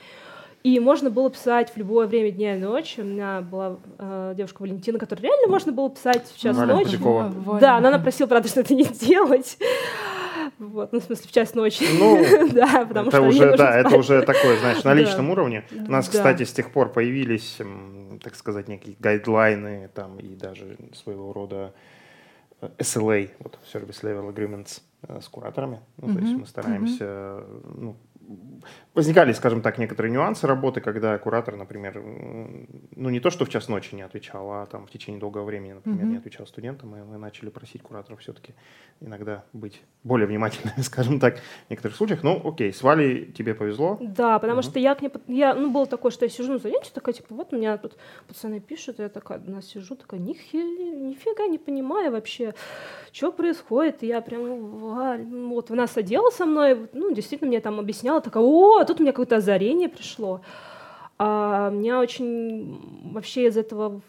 [0.65, 3.01] И можно было писать в любое время дня и ночи.
[3.01, 6.97] У меня была э, девушка Валентина, которой реально можно было писать в час Валя ночи.
[6.97, 9.59] Ва- Да, но она просила, правда, что это не делать.
[10.59, 11.85] Вот, ну, в смысле, в час ночи.
[11.99, 15.01] Ну, да, потому это что уже, да, это уже такое, знаешь, на Да.
[15.01, 15.65] личном уровне.
[15.71, 16.13] У нас, Да.
[16.13, 17.59] кстати, с тех пор появились,
[18.23, 21.75] так сказать, некие гайдлайны там и даже своего рода
[22.63, 25.81] э, SLA, вот Service Level Agreements э, с кураторами.
[25.99, 27.97] Ну, то есть мы стараемся, э, ну,
[28.95, 32.03] возникали, скажем так, некоторые нюансы работы, когда куратор, например,
[32.97, 35.73] ну не то, что в час ночи не отвечал, а там в течение долгого времени,
[35.73, 36.11] например, Мгм.
[36.11, 38.55] не отвечал студентам, и мы начали просить кураторов все-таки
[39.01, 42.23] иногда быть более внимательными, скажем так, в некоторых случаях.
[42.23, 43.99] Ну, окей, с Валей тебе повезло.
[44.01, 44.71] Да, потому Мгм.
[44.71, 47.35] что я к ней, я, ну, было такое, что я сижу на занятии, такая, типа,
[47.35, 47.97] вот меня тут
[48.29, 52.55] пацаны пишут, я такая, одна сижу, такая, нихи, нифига не понимаю вообще,
[53.13, 58.21] что происходит, и я прям, вот она садила со мной, ну, действительно мне там объясняла,
[58.21, 60.41] такая, о, тут у меня какое-то озарение пришло.
[61.19, 64.01] А, мне очень вообще из этого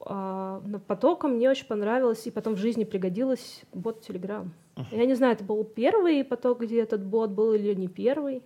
[0.00, 4.48] а, потока мне очень понравилось, и потом в жизни пригодилось бот Telegram.
[4.90, 8.42] Я не знаю, это был первый поток, где этот бот был или не первый.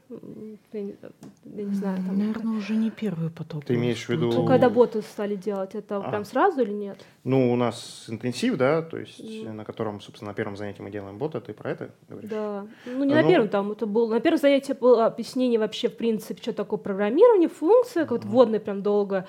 [0.72, 0.96] Я не,
[1.44, 1.98] я не знаю.
[2.04, 3.64] Там, Наверное, уже не первый поток.
[3.64, 6.00] Ты имеешь в виду- Ну, когда боты стали делать, это А.
[6.10, 7.04] прям сразу или нет?
[7.22, 9.52] Ну, у нас интенсив, да, то есть Ну.
[9.52, 12.28] на котором, собственно, на первом занятии мы делаем бота, ты про это говоришь?
[12.30, 12.66] Да.
[12.86, 14.08] Ну, не А на ну- первом там, это был.
[14.08, 18.58] На первом занятии было объяснение вообще, в принципе, что такое программирование, функция, как вот вводная
[18.58, 19.26] прям долго.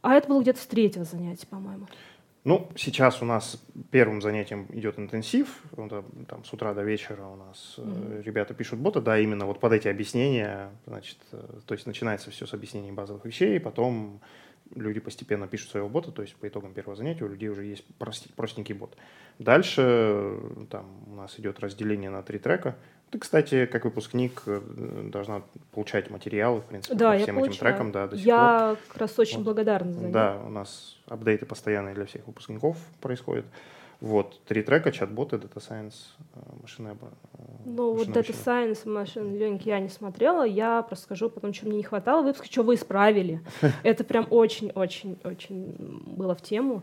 [0.00, 1.86] А это было где-то с третьего занятия, по-моему.
[2.44, 3.58] Ну, сейчас у нас
[3.90, 5.62] первым занятием идет интенсив,
[6.28, 9.72] там с утра до вечера у нас э, ребята пишут бота, да, именно вот под
[9.72, 14.20] эти объяснения, значит, э, то есть начинается все с объяснений базовых вещей, потом
[14.74, 17.84] люди постепенно пишут своего бота, то есть по итогам первого занятия у людей уже есть
[18.36, 18.94] простенький бот.
[19.38, 22.76] Дальше э, там у нас идет разделение на три трека.
[23.14, 24.60] Ты, кстати, как выпускник э,
[25.04, 27.58] должна получать материалы, в принципе, Да, по всем этим получаю.
[27.60, 28.34] трекам, да, до сих пор.
[28.34, 29.44] Я как раз очень Вот.
[29.44, 30.10] благодарна за них.
[30.12, 33.44] Да, у нас апдейты постоянные для всех выпускников происходят.
[34.00, 35.94] Вот, три трека, чат-боты, Data Science,
[36.34, 41.04] э, машинное обо- э, Ну, вот Data Science, Machine Learning я не смотрела, я просто
[41.04, 43.40] скажу потом, что мне не хватало выпуска, что вы исправили.
[43.84, 45.76] Это прям очень-очень-очень
[46.16, 46.82] было в тему.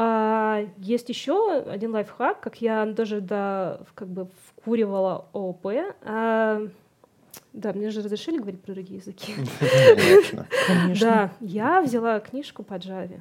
[0.00, 5.66] А, есть еще один лайфхак, как я даже да, как бы вкуривала ООП.
[6.02, 6.62] А,
[7.52, 9.34] да, мне же разрешили говорить про другие языки.
[10.68, 11.00] Конечно.
[11.00, 13.20] Да, я взяла книжку по Java.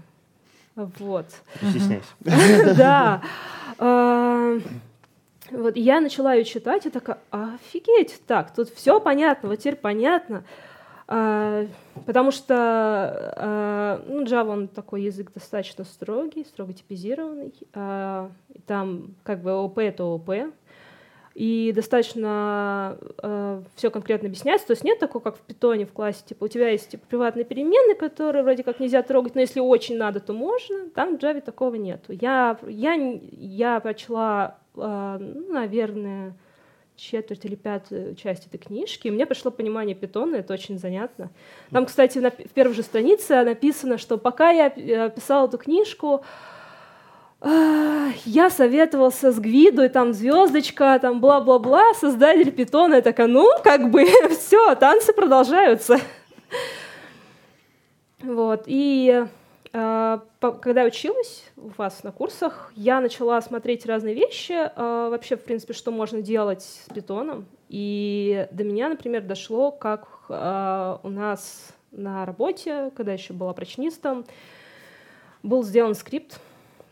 [0.76, 1.26] Вот.
[1.56, 2.06] Стесняйся.
[2.78, 3.24] Да.
[3.80, 4.58] А,
[5.50, 10.44] Вот, я начала ее читать, и такая, офигеть, так, тут все понятно, вот теперь понятно.
[11.08, 11.66] А,
[12.06, 12.54] потому что
[13.38, 17.54] а, ну, Java, он такой язык достаточно строгий, строго типизированный.
[17.74, 18.30] А,
[18.66, 20.32] там как бы ОП— это ОП.
[21.38, 24.66] И достаточно э, все конкретно объясняется.
[24.66, 27.46] То есть нет такого, как в питоне в классе, типа у тебя есть типа, приватные
[27.46, 30.90] переменные, которые вроде как нельзя трогать, но если очень надо, то можно.
[30.96, 32.12] Там в Java такого нету.
[32.12, 36.34] Я, я, я прочла, э, ну, наверное,
[36.98, 41.30] четверть или пятую часть этой книжки, и мне пришло понимание питона, это очень занятно.
[41.72, 46.24] Там, кстати, на, в первой же странице написано, что пока я э, писала эту книжку,
[47.40, 52.96] я советовался с Гвидой, там звездочка, там бла-бла-бла, создатель питона.
[52.96, 54.06] Я такая, ну, как бы,
[54.40, 56.00] все, танцы продолжаются.
[58.20, 59.28] Вот, и
[59.72, 64.70] когда я училась у вас на курсах, я начала смотреть разные вещи, э,
[65.10, 67.46] вообще, в принципе, что можно делать с питоном.
[67.70, 74.26] И до меня, например, дошло, как э, у нас на работе, когда еще была прочнистом,
[75.44, 76.40] был сделан скрипт,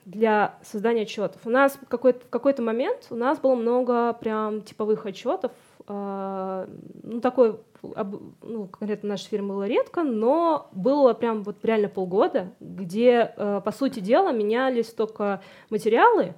[0.06, 1.42] для создания отчетов.
[1.46, 5.52] У нас какой-то, в какой-то момент у нас было много прям типовых отчетов.
[5.88, 7.60] Ну, такой,
[8.42, 13.72] ну, конкретно нашей фирмы было редко, но было прям вот реально полгода, где, э, по
[13.72, 16.36] сути дела, менялись только материалы,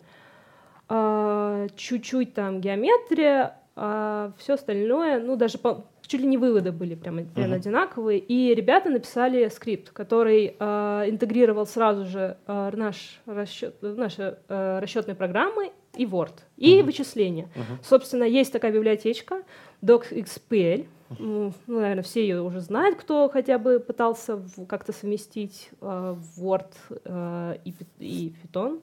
[0.90, 6.96] э, чуть-чуть там геометрия, а все остальное, ну, даже по, чуть ли не выводы были
[6.96, 7.56] прям, прям uh-huh.
[7.56, 8.18] одинаковые.
[8.18, 15.14] И ребята написали скрипт, который э, интегрировал сразу же э, наш расчет, наши э, расчетные
[15.14, 16.84] программы и Word, и uh-huh.
[16.84, 17.50] вычисления.
[17.56, 17.84] Uh-huh.
[17.84, 19.44] Собственно, есть такая библиотечка
[19.84, 20.88] DocXPL.
[21.20, 26.72] Ну, наверное, все ее уже знают, кто хотя бы пытался как-то совместить э, Word
[27.06, 28.82] э, и, и Python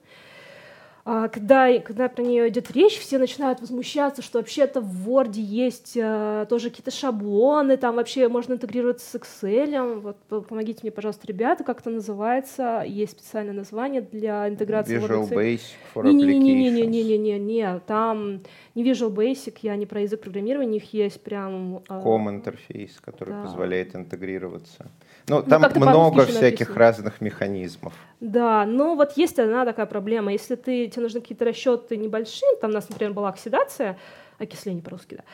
[1.07, 5.99] а, когда, когда про нее идет речь, все начинают возмущаться, что вообще-то в Word есть
[6.01, 10.01] а, тоже какие-то шаблоны, там вообще можно интегрироваться с Excel.
[10.01, 12.85] Вот, помогите мне, пожалуйста, ребята, как это называется?
[12.87, 15.61] Есть специальное название для интеграции Visual Word Basic
[15.95, 17.81] for Не-не-не-не-не-не-не, не.
[17.81, 18.41] там
[18.75, 21.83] не Visual Basic, я не про язык программирования, у них есть прям...
[21.91, 23.43] Э, COM-интерфейс, который да.
[23.43, 24.87] позволяет интегрироваться.
[25.29, 26.79] Ну, ну там ну, много всяких написано.
[26.79, 27.93] разных механизмов.
[28.21, 30.33] Да, но вот есть одна такая проблема.
[30.33, 33.99] Если ты тебе нужны какие-то расчеты небольшие, там у нас, например, была оксидация,
[34.39, 35.25] окисление по-русски, да,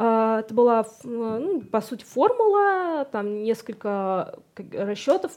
[0.00, 4.38] а, это была, ну, по сути, формула, там несколько
[4.72, 5.32] расчетов.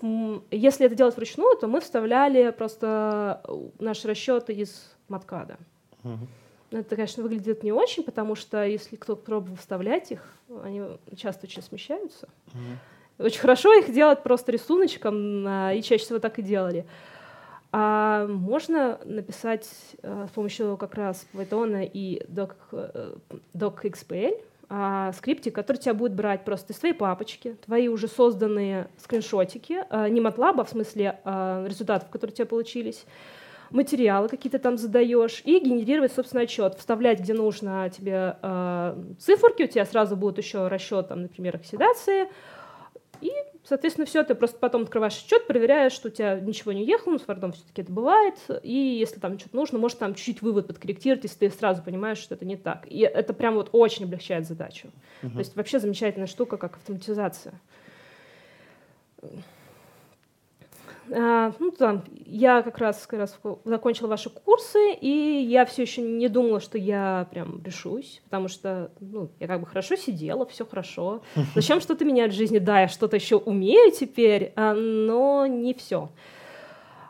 [0.52, 3.42] Если это делать вручную, то мы вставляли просто
[3.80, 5.58] наши расчеты из маткада.
[6.04, 6.78] Угу.
[6.78, 10.22] Это, конечно, выглядит не очень, потому что если кто-то пробовал вставлять их,
[10.64, 10.84] они
[11.18, 12.30] часто очень смещаются.
[12.54, 13.26] Угу.
[13.26, 16.86] Очень хорошо их делать просто рисуночком, а, и чаще всего так и делали.
[17.72, 19.70] А можно написать
[20.04, 23.16] а, с помощью как раз Python и doc, э,
[23.54, 29.86] docxpl а, скриптик, который тебя будет брать просто из твоей папочки, твои уже созданные скриншотики,
[30.10, 33.06] не MATLAB, а в смысле результатов, которые у тебя получились,
[33.72, 39.68] материалы какие-то там задаешь и генерировать, собственно, отчет, вставлять, где нужно тебе э, циферки, у
[39.68, 42.28] тебя сразу будет еще расчет, там, например, оксидации,
[43.22, 43.32] и,
[43.72, 47.20] соответственно, все, ты просто потом открываешь счет, проверяешь, что у тебя ничего не уехало, но
[47.20, 48.36] с Word все-таки это бывает.
[48.64, 52.36] И если там что-то нужно, может там чуть-чуть вывод подкорректировать, если ты сразу понимаешь, что
[52.36, 52.86] это не так.
[52.90, 54.90] И это прям вот очень облегчает задачу.
[55.22, 55.32] Uh-huh.
[55.32, 57.54] То есть вообще замечательная штука, как автоматизация.
[61.10, 66.02] А, ну, там, я как раз, как раз закончила ваши курсы, и я все еще
[66.02, 70.66] не думала, что я прям решусь, потому что ну, я как бы хорошо сидела, все
[70.66, 71.22] хорошо.
[71.56, 72.60] Зачем что-то менять в жизни?
[72.60, 76.10] Да, я что-то еще умею теперь, а, но не все.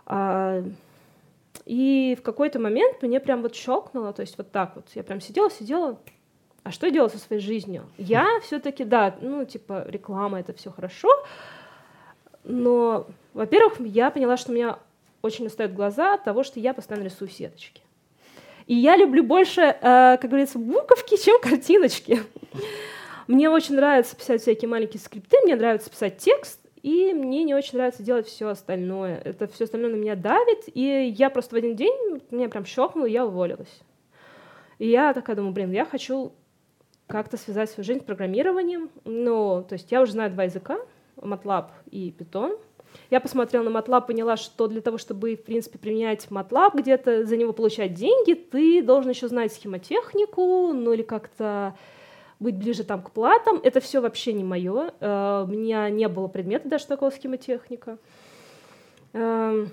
[0.06, 0.64] А,
[1.66, 5.22] и в какой-то момент мне прям вот щелкнуло, то есть вот так вот, я прям
[5.22, 6.00] сидела, сидела,
[6.64, 7.88] а что я делала со своей жизнью?
[7.98, 11.10] Я все-таки, да, ну, типа, реклама, это все хорошо,
[12.44, 14.80] но, во-первых, я поняла, что у меня
[15.22, 17.82] очень устают глаза от того, что я постоянно рисую сеточки.
[18.68, 22.22] И я люблю больше, э, как говорится, буковки, чем картиночки.
[23.28, 27.78] Мне очень нравится писать всякие маленькие скрипты, мне нравится писать текст, и мне не очень
[27.78, 29.22] нравится делать все остальное.
[29.24, 33.06] Это все остальное на меня давит, и я просто в один день, меня прям щелкнуло,
[33.06, 33.82] и я уволилась.
[34.80, 36.34] И я такая думаю, блин, я хочу
[37.06, 38.90] как-то связать свою жизнь с программированием.
[39.06, 40.80] Ну, то есть я уже знаю два языка,
[41.22, 42.60] MATLAB и Python.
[43.10, 47.38] Я посмотрела на MATLAB, поняла, что для того, чтобы, в принципе, применять MATLAB, где-то за
[47.38, 51.76] него получать деньги, ты должен еще знать схемотехнику, ну или как-то
[52.40, 53.60] быть ближе там к платам.
[53.64, 54.94] Это все вообще не мое.
[55.00, 57.98] Э, у меня не было предмета даже такого схемотехника.
[59.14, 59.70] Эм,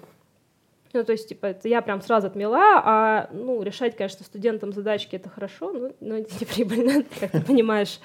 [0.92, 5.16] ну, то есть, типа, это я прям сразу отмела, а, ну, решать, конечно, студентам задачки—
[5.16, 8.00] это хорошо, но, но это не прибыльно, как ты понимаешь.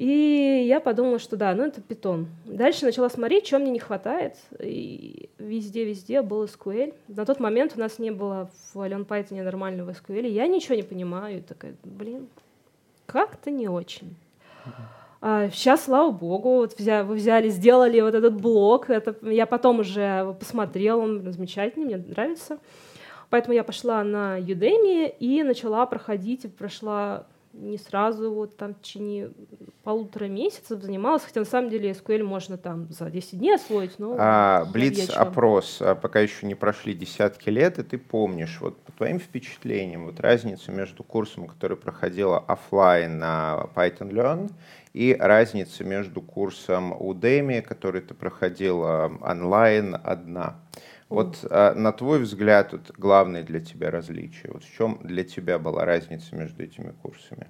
[0.00, 2.28] И я подумала, что да, ну это питон.
[2.46, 4.34] Дальше начала смотреть, чего мне не хватает.
[4.58, 6.94] И везде-везде был SQL.
[7.08, 10.26] На тот момент у нас не было в Alien Python нормального SQL.
[10.26, 11.36] Я ничего не понимаю.
[11.36, 12.28] И такая, блин,
[13.04, 14.16] как-то не очень.
[15.20, 18.88] А сейчас, слава богу, вот взя, вы взяли, сделали вот этот блок.
[18.88, 22.56] Это, я потом уже посмотрела, он замечательный, мне нравится.
[23.28, 29.30] Поэтому я пошла на Udemy и начала проходить, прошла не сразу, вот там в течение
[29.82, 34.16] полутора месяцев занималась, хотя на самом деле SQL можно там за 10 дней освоить, но...
[34.18, 39.18] А, Блиц-опрос, а пока еще не прошли десятки лет, и ты помнишь, вот по твоим
[39.18, 44.50] впечатлениям, вот разницу между курсом, который проходила офлайн на Python Learn,
[44.92, 50.56] и разница между курсом Udemy, который ты проходила онлайн, одна.
[51.10, 54.52] Вот а, на твой взгляд, вот, главное для тебя различие.
[54.52, 57.48] Вот в чем для тебя была разница между этими курсами?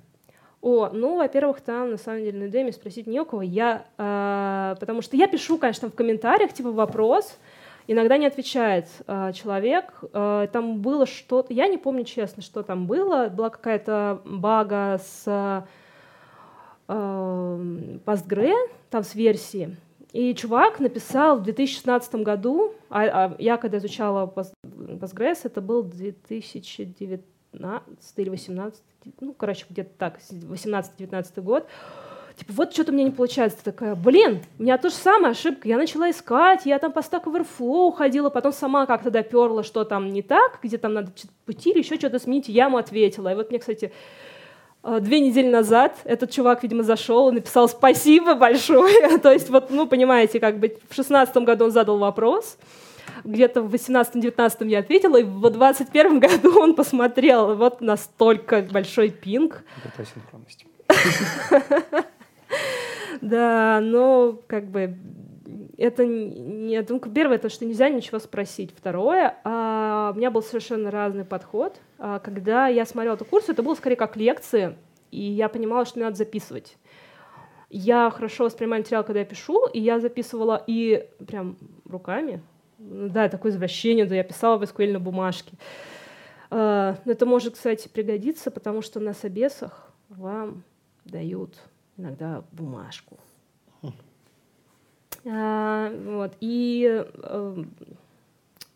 [0.63, 3.43] О, ну, во-первых, там на самом деле на Udemy спросить не у кого.
[3.43, 7.39] Я, э, потому что я пишу, конечно, в комментариях типа вопрос,
[7.87, 9.93] иногда не отвечает э, человек.
[10.13, 13.29] Э, там было что-то, я не помню честно, что там было.
[13.29, 15.63] Была какая-то бага с э,
[18.07, 18.55] Postgre,
[18.89, 19.77] там с версии.
[20.13, 27.23] И чувак написал в 2016 году, а, а я когда изучала Postgres, это был 2019
[28.17, 28.83] или 18,
[29.21, 31.69] ну, короче, где-то так, 18-19 год,
[32.37, 33.63] типа, вот что-то у меня не получается.
[33.63, 35.69] Такая, блин, у меня то же самое ошибка.
[35.69, 40.09] Я начала искать, я там по Stack Overflow ходила, потом сама как-то доперла, что там
[40.09, 41.13] не так, где там надо
[41.45, 43.31] пути или еще что-то сменить, ему ответила.
[43.31, 43.93] И вот мне, кстати,
[44.83, 49.19] две недели назад этот чувак, видимо, зашел и написал спасибо большое.
[49.23, 52.57] То есть, вот, ну, понимаете, как бы в шестнадцатом году он задал вопрос,
[53.25, 57.55] где-то в 18-19 я ответила, и в 21 году он посмотрел.
[57.57, 59.63] Вот настолько большой пинг.
[59.85, 60.67] Это синхронность.
[63.21, 64.97] Да, но как бы
[65.81, 66.85] это не...
[66.87, 68.71] Ну, первое, это что нельзя ничего спросить.
[68.77, 71.81] Второе, а, у меня был совершенно разный подход.
[71.99, 74.77] А, когда я смотрела эту курс, это было скорее как лекции,
[75.11, 76.77] и я понимала, что надо записывать.
[77.71, 81.57] Я хорошо воспринимаю материал, когда я пишу, и я записывала и прям
[81.89, 82.43] руками.
[82.79, 85.57] Да, такое извращение, да, я писала в SQL на бумажке.
[86.51, 90.63] А, это может, кстати, пригодиться, потому что на собесах вам
[91.07, 91.55] дают
[91.97, 93.19] иногда бумажку.
[95.27, 97.71] А, вот, и, эм,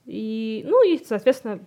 [0.06, 1.60] и, ну и, соответственно,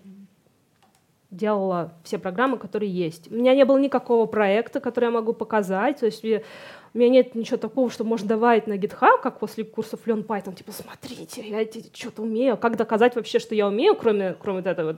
[1.32, 3.32] делала все программы, которые есть.
[3.32, 6.00] У меня не было никакого проекта, который я могу показать.
[6.00, 10.02] То есть у меня нет ничего такого, что можно давать на GitHub, как после курсов
[10.06, 10.56] Learn Python.
[10.56, 12.58] Типа, смотрите, я что-то умею.
[12.58, 14.98] Как доказать вообще, что я умею, кроме, кроме вот этой вот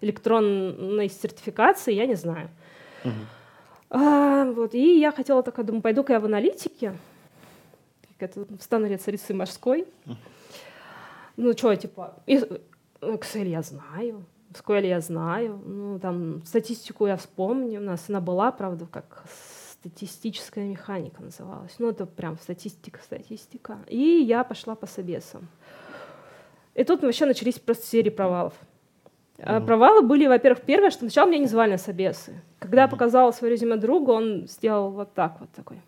[0.00, 2.50] электронной сертификации, я не знаю.
[3.04, 3.10] Uh-huh.
[3.90, 6.94] А, вот, и я хотела такая, думаю, пойду-ка я в аналитике
[8.18, 9.86] это стану ли царицей морской.
[11.36, 12.22] Ну, что, типа,
[13.00, 18.52] Excel я знаю, SQL я знаю, ну, там, статистику я вспомню, у нас она была,
[18.52, 19.24] правда, как
[19.72, 21.74] статистическая механика называлась.
[21.78, 23.78] Ну, это прям статистика, статистика.
[23.88, 25.48] И я пошла по собесам.
[26.74, 28.54] И тут вообще начались просто серии провалов.
[29.38, 29.66] Mm-hmm.
[29.66, 32.40] Провалы были, во-первых, первое, что сначала меня не звали на собесы.
[32.58, 35.80] Когда я показала свое резюме другу, он сделал вот так вот такой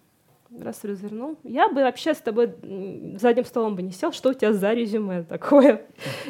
[0.62, 2.54] раз развернул, я бы вообще с тобой
[3.18, 5.82] задним столом бы не сел, что у тебя за резюме такое.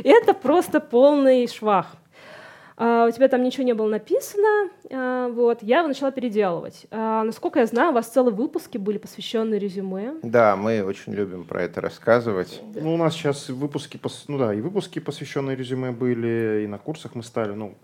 [0.05, 1.97] Это просто полный швах.
[2.79, 6.87] А, у тебя там ничего не было написано, а, вот, я его начала переделывать.
[6.91, 10.17] А, насколько я знаю, у вас целые выпуски были посвящены резюме.
[10.23, 12.61] Да, мы очень любим про это рассказывать.
[12.75, 17.15] Ну, у нас сейчас выпуски, ну да, и выпуски, посвященные резюме были, и на курсах
[17.15, 17.75] мы стали, ну,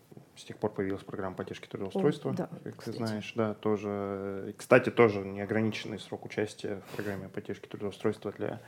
[0.42, 2.96] с тех пор появилась программа поддержки трудоустройства, О, да, как кстати.
[2.96, 4.46] ты знаешь, да, тоже.
[4.48, 8.61] И, кстати, тоже неограниченный срок участия в программе поддержки трудоустройства для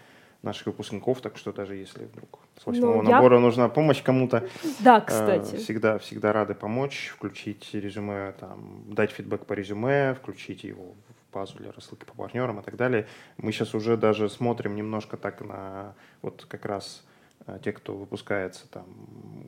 [0.42, 3.40] наших выпускников, так что даже если вдруг с восьмого ну, набора я...
[3.40, 4.48] нужна помощь кому-то,
[4.80, 5.54] да, э, кстати.
[5.54, 10.94] Э, всегда, всегда рады помочь, включить резюме, там, дать фидбэк по резюме, включить его
[11.28, 13.08] в базу для рассылки по партнерам и так далее.
[13.38, 17.04] Мы сейчас уже даже смотрим немножко так на вот как раз
[17.62, 18.86] те, кто выпускается там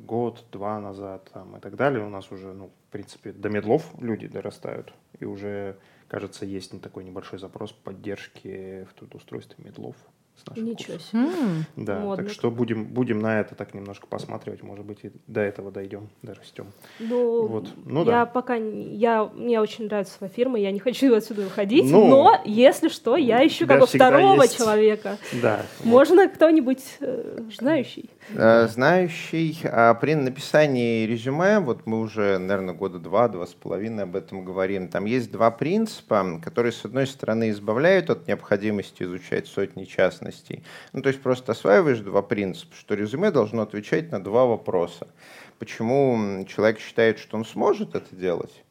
[0.05, 3.91] год, два назад там, и так далее, у нас уже, ну, в принципе, до медлов
[3.99, 4.93] люди дорастают.
[5.19, 5.79] И уже,
[6.09, 9.97] кажется, есть такой небольшой запрос поддержки в трудоустройстве медлов
[10.37, 11.23] с наших Ничего себе.
[11.23, 11.63] Mm.
[11.77, 12.25] Да, Модно.
[12.25, 16.09] так что будем, будем на это так немножко посматривать, может быть, и до этого дойдем,
[16.23, 16.67] дорастем.
[16.99, 17.69] Ну, вот.
[17.85, 18.27] ну я да.
[18.27, 22.89] пока, я, мне очень нравится своя фирма, я не хочу отсюда выходить, ну, но, если
[22.89, 24.57] что, я ищу как бы второго есть.
[24.57, 25.19] человека.
[25.41, 25.63] Да.
[25.85, 28.11] Можно кто-нибудь э, знающий.
[28.35, 29.61] Э, знающий.
[29.65, 34.45] А при написании резюме, вот мы уже, наверное, года два, два с половиной об этом
[34.45, 40.65] говорим, там есть два принципа, которые, с одной стороны, избавляют от необходимости изучать сотни частностей.
[40.93, 45.07] Ну, то есть просто осваиваешь два принципа, что резюме должно отвечать на два вопроса.
[45.59, 48.66] Почему человек считает, что он сможет это делать?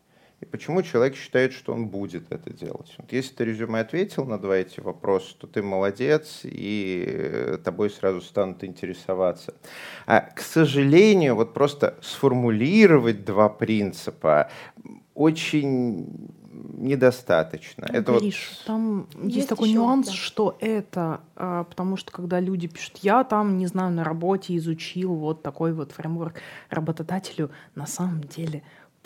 [0.45, 2.93] И почему человек считает, что он будет это делать.
[2.97, 7.89] Вот если ты резюме ответил на два эти вопроса, то ты молодец, и э, тобой
[7.89, 9.53] сразу станут интересоваться.
[10.05, 14.49] А, к сожалению, вот просто сформулировать два принципа
[15.13, 16.29] очень
[16.77, 17.85] недостаточно.
[17.89, 18.65] это Гриш, вот...
[18.65, 20.13] там есть, есть такой нюанс, да.
[20.13, 25.15] что это, а, потому что когда люди пишут, я там, не знаю, на работе изучил
[25.15, 26.35] вот такой вот фреймворк
[26.69, 28.63] работодателю, на самом деле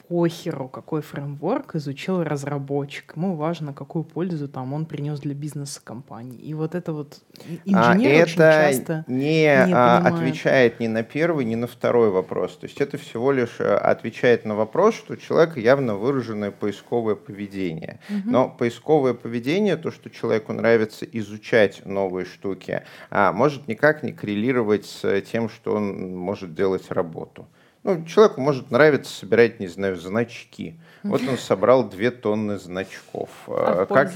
[0.09, 3.13] похеру, какой фреймворк изучил разработчик.
[3.15, 6.39] Ему важно, какую пользу там он принес для бизнеса компании.
[6.39, 7.21] И вот это вот
[7.63, 12.09] инженер а очень это часто не, не а, отвечает ни на первый, ни на второй
[12.09, 12.57] вопрос.
[12.57, 17.13] То есть это всего лишь э, отвечает на вопрос, что у человека явно выраженное поисковое
[17.13, 17.99] поведение.
[18.09, 18.31] Угу.
[18.31, 22.81] Но поисковое поведение, то, что человеку нравится изучать новые штуки,
[23.11, 27.47] а, может никак не коррелировать с тем, что он может делать работу.
[27.83, 30.75] Ну, человеку может нравиться собирать, не знаю, значки.
[31.03, 33.29] Вот он собрал две тонны значков.
[33.47, 34.11] А как,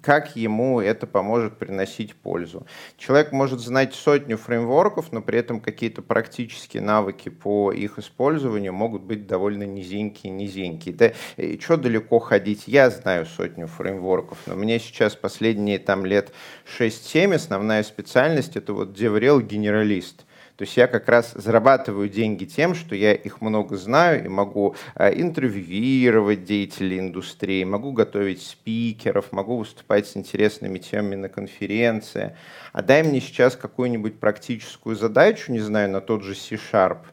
[0.00, 2.64] как ему это поможет приносить пользу?
[2.96, 9.02] Человек может знать сотню фреймворков, но при этом какие-то практические навыки по их использованию могут
[9.02, 10.94] быть довольно низенькие-низенькие.
[10.94, 12.68] Да, и что далеко ходить?
[12.68, 16.32] Я знаю сотню фреймворков, но мне сейчас последние там лет
[16.78, 20.24] 6-7 основная специальность это вот деврел-генералист.
[20.60, 24.74] То есть я как раз зарабатываю деньги тем, что я их много знаю и могу
[24.94, 32.36] э, интервьюировать деятелей индустрии, могу готовить спикеров, могу выступать с интересными темами на конференции.
[32.74, 37.06] А дай мне сейчас какую-нибудь практическую задачу, не знаю, на тот же C-Sharp,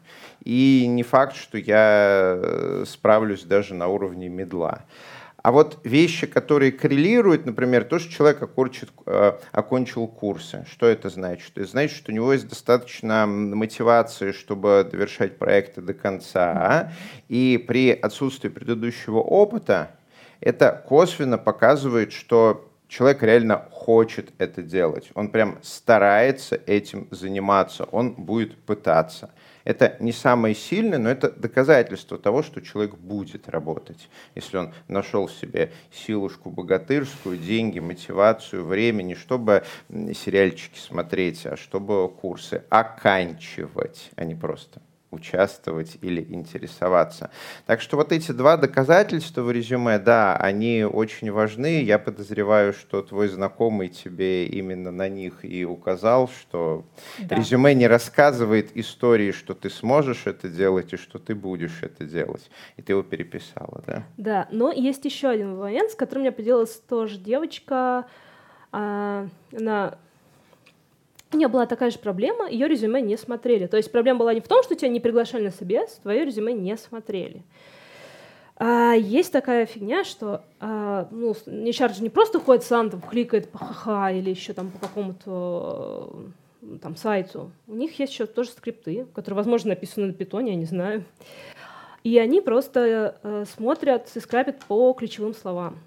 [0.44, 4.84] и не факт, что я э, справлюсь даже на уровне медла.
[5.48, 11.08] А вот вещи, которые коррелируют, например, то, что человек окончит, э, окончил курсы, что это
[11.08, 11.56] значит?
[11.56, 16.92] Это значит, что у него есть достаточно мотивации, чтобы довершать проекты до конца,
[17.30, 19.92] и при отсутствии предыдущего опыта
[20.40, 25.10] это косвенно показывает, что человек реально хочет это делать.
[25.14, 29.30] Он прям старается этим заниматься, он будет пытаться.
[29.68, 34.08] Это не самое сильное, но это доказательство того, что человек будет работать.
[34.34, 41.58] Если он нашел в себе силушку богатырскую, деньги, мотивацию, время, не чтобы сериальчики смотреть, а
[41.58, 44.80] чтобы курсы оканчивать, а не просто
[45.10, 47.30] участвовать или интересоваться.
[47.66, 51.82] Так что вот эти два доказательства в резюме, да, они очень важны.
[51.82, 56.84] Я подозреваю, что твой знакомый тебе именно на них и указал, что
[57.18, 57.36] да.
[57.36, 62.50] резюме не рассказывает истории, что ты сможешь это делать и что ты будешь это делать.
[62.76, 64.04] И ты его переписала, да?
[64.18, 68.06] Да, но есть еще один момент, с которым меня поделилась тоже девочка.
[68.70, 69.98] А, она
[71.32, 73.66] у нее была такая же проблема, ее резюме не смотрели.
[73.66, 76.52] То есть проблема была не в том, что тебя не приглашали на собес, твое резюме
[76.52, 77.42] не смотрели.
[78.56, 83.50] А есть такая фигня, что а, ну, HR же не просто ходит сам, там, кликает
[83.50, 86.12] по ха-ха или еще там по какому-то
[86.82, 87.52] там сайту.
[87.68, 91.04] У них есть еще тоже скрипты, которые, возможно, написаны на питоне, я не знаю.
[92.02, 95.78] И они просто э, смотрят и скрапят по ключевым словам.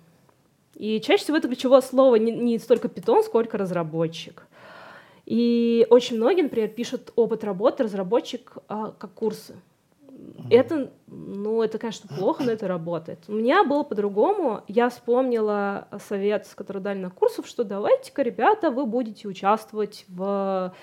[0.75, 4.47] И чаще всего это ключевое слово не, не столько питон, сколько разработчик.
[5.25, 9.55] И очень многие, например, пишут опыт работы разработчик а, как курсы.
[10.49, 13.19] Это, ну, это, конечно, плохо, но это работает.
[13.27, 14.61] У меня было по-другому.
[14.67, 20.73] Я вспомнила совет, который дали на курсах, что давайте-ка, ребята, вы будете участвовать в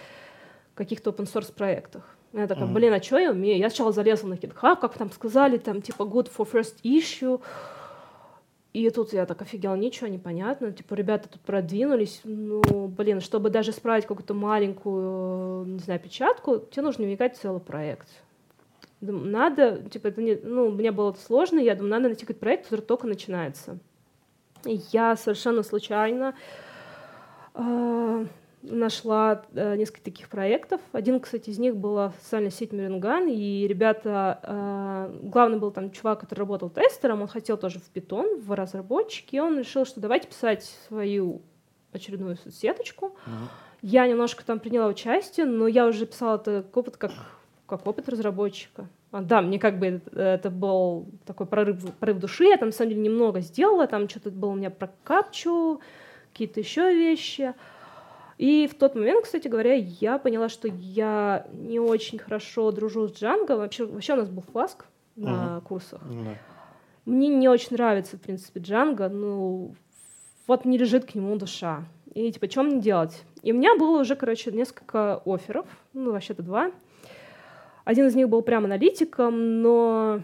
[0.75, 2.17] каких-то open source проектах.
[2.33, 3.59] Я такая, блин, а что я умею?
[3.59, 7.41] Я сначала залезла на GitHub, как там сказали, там типа good for first issue.
[8.79, 10.71] И тут я так офигела, ничего не понятно.
[10.71, 12.21] Типа, ребята тут продвинулись.
[12.23, 17.61] Ну, блин, чтобы даже исправить какую-то маленькую, не знаю, печатку, тебе нужно вникать в целый
[17.61, 18.07] проект.
[19.01, 22.83] Надо, типа, это не, ну, мне было сложно, я думаю, надо найти какой-то проект, который
[22.83, 23.79] только начинается.
[24.65, 26.37] И я совершенно случайно
[27.55, 28.27] э,
[28.63, 30.81] нашла э, несколько таких проектов.
[30.93, 36.21] Один, кстати, из них была социальная сеть Меринган, и ребята, э, главный был там чувак,
[36.21, 40.29] который работал тестером, он хотел тоже в питон, в разработчике, и он решил, что давайте
[40.29, 41.43] писать свою
[41.93, 43.17] очередную соцсеточку.
[43.27, 43.49] Mm-hmm.
[43.83, 47.13] Я немножко там приняла участие, но я уже писала это опыт как,
[47.67, 48.89] как опыт разработчика.
[49.11, 52.73] А, да, мне как бы это, это был такой прорыв, прорыв души, я там на
[52.73, 55.81] самом деле немного сделала, там что-то было у меня про капчу,
[56.33, 57.55] какие-то еще вещи.
[58.39, 63.13] И в тот момент, кстати говоря, я поняла, что я не очень хорошо дружу с
[63.13, 63.57] Джанго.
[63.57, 64.87] Вообще, вообще у нас был фласк
[65.17, 65.29] на
[65.59, 65.63] uh-huh.
[65.63, 66.01] курсах.
[66.03, 66.37] Uh-huh.
[67.05, 69.75] Мне не очень нравится, в принципе, Джанго, ну,
[70.47, 71.85] вот не лежит к нему душа.
[72.15, 73.25] И типа, что мне делать?
[73.43, 76.71] И у меня было уже, короче, несколько офферов, ну, вообще-то два.
[77.85, 80.21] Один из них был прям аналитиком, но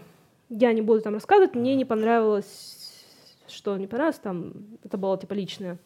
[0.49, 3.03] я не буду там рассказывать, мне не понравилось,
[3.47, 4.53] что не понравилось, там,
[4.83, 5.79] это было типа личное.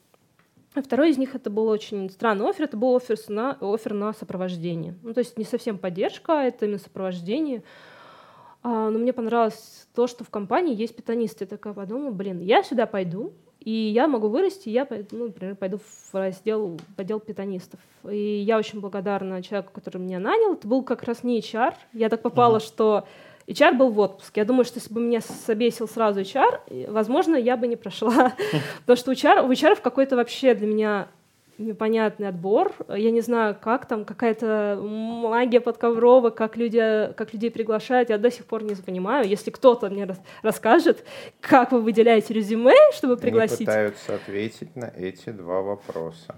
[0.76, 4.14] А второй из них это был очень странный офер, это был офер на, офер на
[4.14, 4.96] сопровождение.
[5.02, 7.64] Ну, то есть не совсем поддержка, а это именно сопровождение.
[8.62, 11.46] А, но мне понравилось то, что в компании есть питанисты.
[11.46, 15.80] Я такая подумала, блин, я сюда пойду, и я могу вырасти, я, ну, например, пойду
[15.80, 17.80] в раздел, в отдел питанистов.
[18.10, 20.54] И я очень благодарна человеку, который меня нанял.
[20.54, 21.74] Это был как раз не HR.
[21.94, 22.66] Я так попала, uh-huh.
[22.66, 23.08] что
[23.50, 24.42] HR был в отпуске.
[24.42, 28.34] Я думаю, что если бы меня собесил сразу HR, возможно, я бы не прошла.
[28.86, 31.08] Потому что у HR, у HR какой-то вообще для меня
[31.58, 32.74] непонятный отбор.
[32.88, 38.10] Я не знаю, как там, какая-то магия подковровая, как, люди, как людей приглашают.
[38.10, 39.28] Я до сих пор не понимаю.
[39.28, 41.04] Если кто-то мне рас расскажет,
[41.42, 43.60] как вы выделяете резюме, чтобы пригласить...
[43.60, 46.36] Они пытаются ответить на эти два вопроса.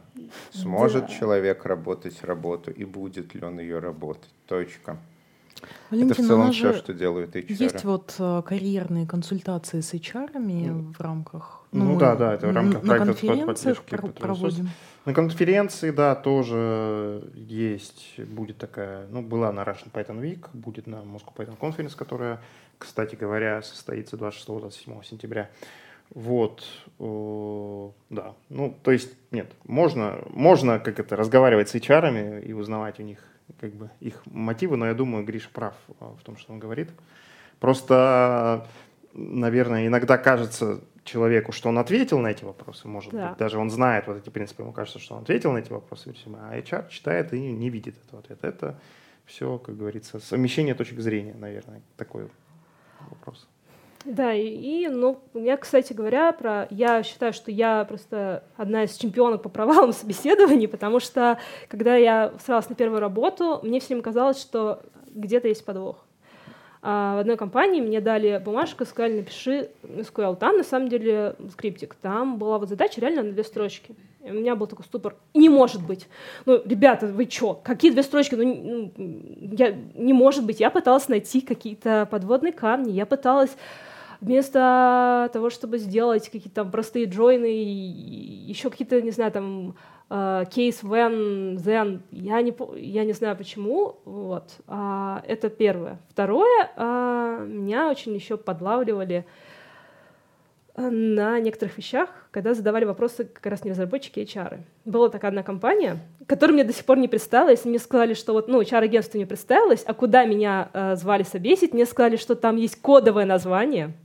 [0.51, 1.13] Сможет да.
[1.13, 4.29] человек работать работу и будет ли он ее работать?
[4.47, 4.97] Точка.
[5.89, 7.45] Валентина, Это в целом все, что делают HR.
[7.53, 10.93] Есть вот uh, карьерные консультации с HR mm.
[10.93, 11.65] в рамках...
[11.71, 14.69] Ну, ну да, да, это в рамках на конференциях проводим.
[15.05, 20.97] На конференции, да, тоже есть, будет такая, ну, была на Russian Python Week, будет на
[20.97, 22.39] Moscow Python Conference, которая,
[22.77, 25.49] кстати говоря, состоится 26-27 сентября.
[26.13, 26.63] Вот,
[28.09, 33.03] да, ну, то есть, нет, можно, можно, как это, разговаривать с HR и узнавать у
[33.03, 33.30] них
[33.61, 36.89] как бы их мотивы, но я думаю, Гриша прав а, в том, что он говорит.
[37.59, 38.67] Просто,
[39.13, 43.29] наверное, иногда кажется человеку, что он ответил на эти вопросы, может да.
[43.29, 46.13] быть, даже он знает вот эти принципы, ему кажется, что он ответил на эти вопросы,
[46.25, 48.47] а HR читает и не видит этого ответа.
[48.47, 48.79] Это
[49.25, 52.27] все, как говорится, совмещение точек зрения, наверное, такой
[53.09, 53.47] вопрос.
[54.05, 58.95] Да, и, и ну, я, кстати говоря, про, я считаю, что я просто одна из
[58.95, 64.01] чемпионок по провалам собеседований, потому что, когда я устраивалась на первую работу, мне все время
[64.01, 64.81] казалось, что
[65.13, 65.97] где-то есть подвох.
[66.83, 70.35] А в одной компании мне дали бумажку, сказали, напиши SQL.
[70.35, 71.93] Там, на самом деле, скриптик.
[71.93, 73.93] Там была вот задача реально на две строчки.
[74.23, 75.15] И у меня был такой ступор.
[75.35, 76.07] Не может быть.
[76.47, 77.53] Ну, ребята, вы чё?
[77.53, 78.33] Какие две строчки?
[78.33, 80.59] Ну, я, не может быть.
[80.59, 82.91] Я пыталась найти какие-то подводные камни.
[82.91, 83.55] Я пыталась
[84.21, 89.75] вместо того, чтобы сделать какие-то там простые джойны, еще какие-то, не знаю, там
[90.09, 95.99] uh, case when, then, я не, я не знаю почему, вот, uh, это первое.
[96.09, 99.25] Второе, uh, меня очень еще подлавливали
[100.77, 104.59] на некоторых вещах, когда задавали вопросы как раз не разработчики, а HR.
[104.85, 107.65] Была такая одна компания, которая мне до сих пор не представилась.
[107.65, 111.85] Мне сказали, что вот, ну, HR-агентство не представилось, а куда меня э, звали собесить, мне
[111.85, 113.91] сказали, что там есть кодовое название—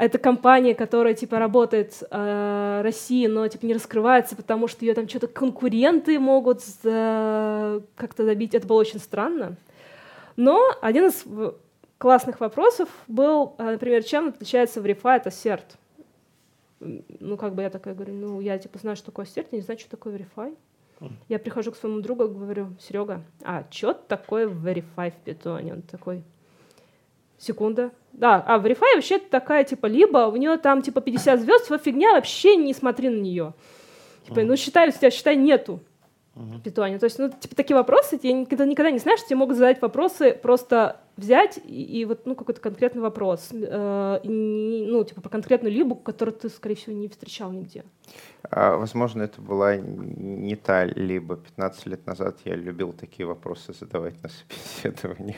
[0.00, 5.06] это компания, которая типа работает э, России, но типа не раскрывается, потому что ее там
[5.06, 8.54] что-то конкуренты могут э, как-то добить.
[8.54, 9.56] Это было очень странно.
[10.36, 11.24] Но один из
[11.98, 15.64] классных вопросов был, э, например, чем отличается Verify от Assert?
[16.78, 19.78] Ну, как бы я такая говорю, ну, я типа знаю, что такое Assert, не знаю,
[19.78, 20.56] что такое Verify.
[21.28, 25.74] Я прихожу к своему другу и говорю, Серега, а что такое Verify в питоне?
[25.74, 26.22] Он такой,
[27.40, 31.78] секунда, да, а Verify вообще такая, типа, либо у нее там, типа, 50 звезд, типа,
[31.78, 33.54] фигня, вообще не смотри на нее.
[34.26, 35.80] Типа, ну, считай, у тебя, считай, нету
[36.34, 36.98] в питоне.
[36.98, 40.32] То есть, ну, типа, такие вопросы, ты никогда, никогда не знаешь, тебе могут задать вопросы,
[40.32, 45.72] просто взять и, и вот, ну, какой-то конкретный вопрос, э, и, ну, типа, про конкретную
[45.72, 47.84] либу, которую ты, скорее всего, не встречал нигде.
[48.50, 51.36] А, возможно, это была не та либо.
[51.36, 55.36] 15 лет назад я любил такие вопросы задавать на собеседовании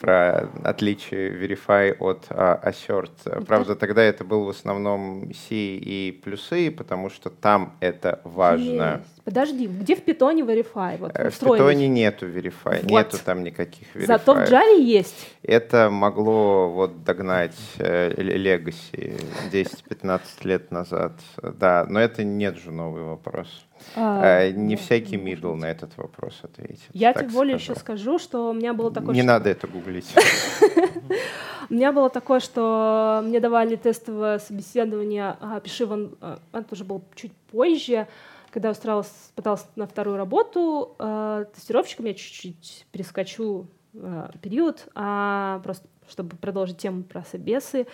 [0.00, 3.44] про отличие Verify от uh, Assert.
[3.46, 9.02] Правда, тогда это был в основном C и плюсы, потому что там это важно.
[9.02, 9.23] Есть.
[9.24, 10.98] Подожди, где в питоне Verify?
[10.98, 12.90] Вот, э, в питоне нету Verify, вот.
[12.90, 14.06] нету там никаких Verify.
[14.06, 15.30] Зато в Java есть.
[15.42, 19.18] Это могло вот догнать э, Legacy
[19.50, 21.12] 10-15 лет назад.
[21.42, 23.48] Да, но это нет же новый вопрос.
[23.96, 26.88] А, не всякий мидл на этот вопрос ответит.
[26.92, 29.14] Я тем более еще скажу, что у меня было такое...
[29.14, 30.12] Не надо это гуглить.
[31.70, 36.84] У меня было такое, что мне давали тестовое собеседование, а, пиши вон, а, это уже
[36.84, 38.06] было чуть позже,
[38.54, 45.88] когда устраивалась, пыталась на вторую работу э, тестировщиком, я чуть-чуть перескочу э, период, а, просто
[46.08, 47.88] чтобы продолжить тему про собесы.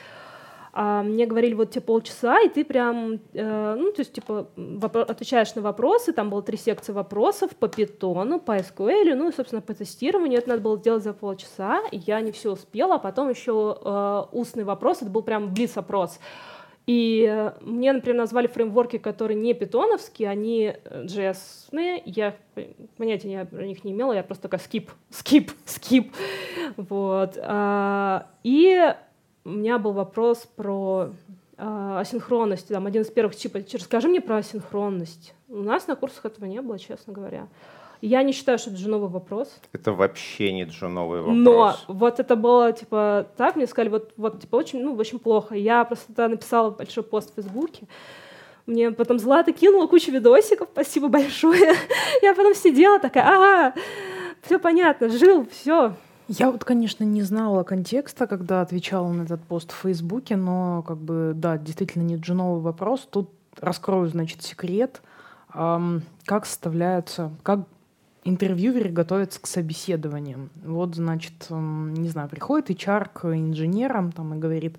[0.72, 4.48] А мне говорили, вот тебе полчаса, и ты прям, э, ну, то есть, типа,
[5.08, 9.62] отвечаешь на вопросы, там было три секции вопросов по питону, по SQL, ну, и, собственно,
[9.62, 13.30] по тестированию, это надо было сделать за полчаса, и я не все успела, а потом
[13.30, 16.20] еще э, устный вопрос, это был прям блиц-опрос.
[16.86, 22.02] И э, мне, например, назвали фреймворки, которые не питоновские, они js -ные.
[22.04, 22.34] Я
[22.96, 26.12] понятия про них не имела, я просто такая скип, скип, скип.
[26.76, 27.38] Вот.
[27.42, 28.94] А, и
[29.44, 31.10] у меня был вопрос про
[31.56, 32.68] э, асинхронность.
[32.68, 35.34] Там один из первых типа, расскажи мне про асинхронность.
[35.48, 37.48] У нас на курсах этого не было, честно говоря.
[38.00, 39.60] Я не считаю, что это джуновый вопрос.
[39.72, 41.36] Это вообще не джуновый вопрос.
[41.36, 45.54] Но вот это было, типа, так, мне сказали, вот, вот типа, очень, ну, очень плохо.
[45.54, 47.86] Я просто тогда написала большой пост в Фейсбуке.
[48.66, 51.74] Мне потом Злата кинула кучу видосиков, спасибо большое.
[52.22, 53.74] Я потом сидела такая, ага,
[54.42, 55.94] все понятно, жил, все,
[56.32, 60.96] я вот, конечно, не знала контекста, когда отвечала на этот пост в Фейсбуке, но, как
[60.96, 63.08] бы, да, действительно не джуновый вопрос.
[63.10, 63.30] Тут
[63.60, 65.02] раскрою, значит, секрет.
[65.52, 67.66] Эм, как составляются, как
[68.24, 70.50] интервьюеры готовятся к собеседованиям.
[70.64, 74.78] Вот, значит, эм, не знаю, приходит HR к инженерам там и говорит,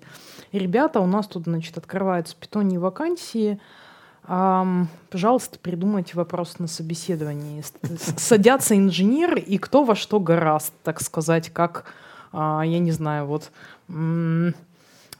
[0.52, 3.60] ребята, у нас тут, значит, открываются питоние вакансии,
[4.24, 7.60] Um, пожалуйста, придумайте вопрос на собеседовании.
[8.16, 11.86] Садятся инженеры, и кто во что гораст, так сказать, как,
[12.32, 13.50] uh, я не знаю, вот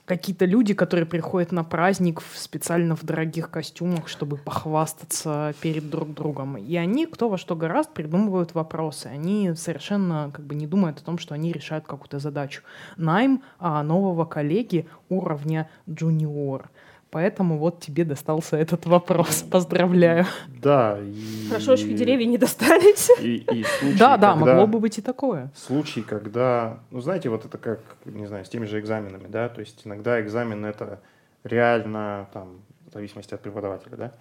[0.05, 6.13] какие-то люди, которые приходят на праздник в, специально в дорогих костюмах, чтобы похвастаться перед друг
[6.13, 6.57] другом.
[6.57, 9.07] И они, кто во что гораст, придумывают вопросы.
[9.07, 12.63] Они совершенно как бы не думают о том, что они решают какую-то задачу.
[12.97, 16.69] Найм а, нового коллеги уровня джуниор.
[17.13, 19.43] Поэтому вот тебе достался этот вопрос.
[19.43, 20.25] Поздравляю.
[20.47, 20.97] Да.
[20.99, 21.47] И...
[21.47, 23.11] Хорошо, что деревья не достались.
[23.21, 24.45] И, и случаи, да, да, когда...
[24.53, 25.51] могло бы быть и такое.
[25.55, 29.59] Случай, когда, ну знаете, вот это как, не знаю, с теми же экзаменами, да, то
[29.59, 31.01] есть иногда экзамен это
[31.43, 34.11] реально, там, в зависимости от преподавателя, да,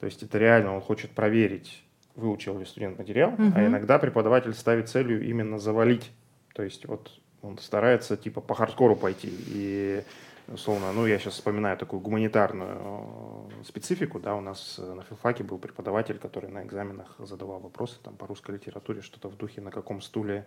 [0.00, 1.82] то есть это реально он хочет проверить,
[2.16, 3.50] выучил ли студент материал, угу.
[3.56, 6.10] а иногда преподаватель ставит целью именно завалить,
[6.54, 10.02] то есть вот он старается типа по хардкору пойти и
[10.48, 15.44] условно, ну, я сейчас вспоминаю такую гуманитарную э, специфику, да, у нас э, на филфаке
[15.44, 19.70] был преподаватель, который на экзаменах задавал вопросы там по русской литературе, что-то в духе, на
[19.70, 20.46] каком стуле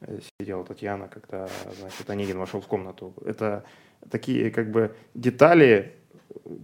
[0.00, 3.14] э, сидела Татьяна, когда, значит, Онегин вошел в комнату.
[3.24, 3.64] Это
[4.10, 5.96] такие, как бы, детали,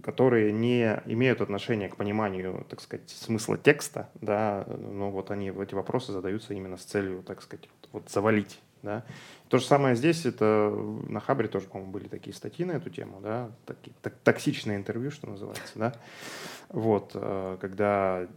[0.03, 5.73] которые не имеют отношения к пониманию, так сказать, смысла текста, да, но вот они, эти
[5.73, 9.03] вопросы задаются именно с целью, так сказать, вот завалить, да.
[9.49, 10.69] То же самое здесь, это
[11.07, 15.11] на Хабре тоже, по-моему, были такие статьи на эту тему, да, такие, так, токсичное интервью,
[15.11, 15.93] что называется, да,
[16.69, 18.27] вот, э, когда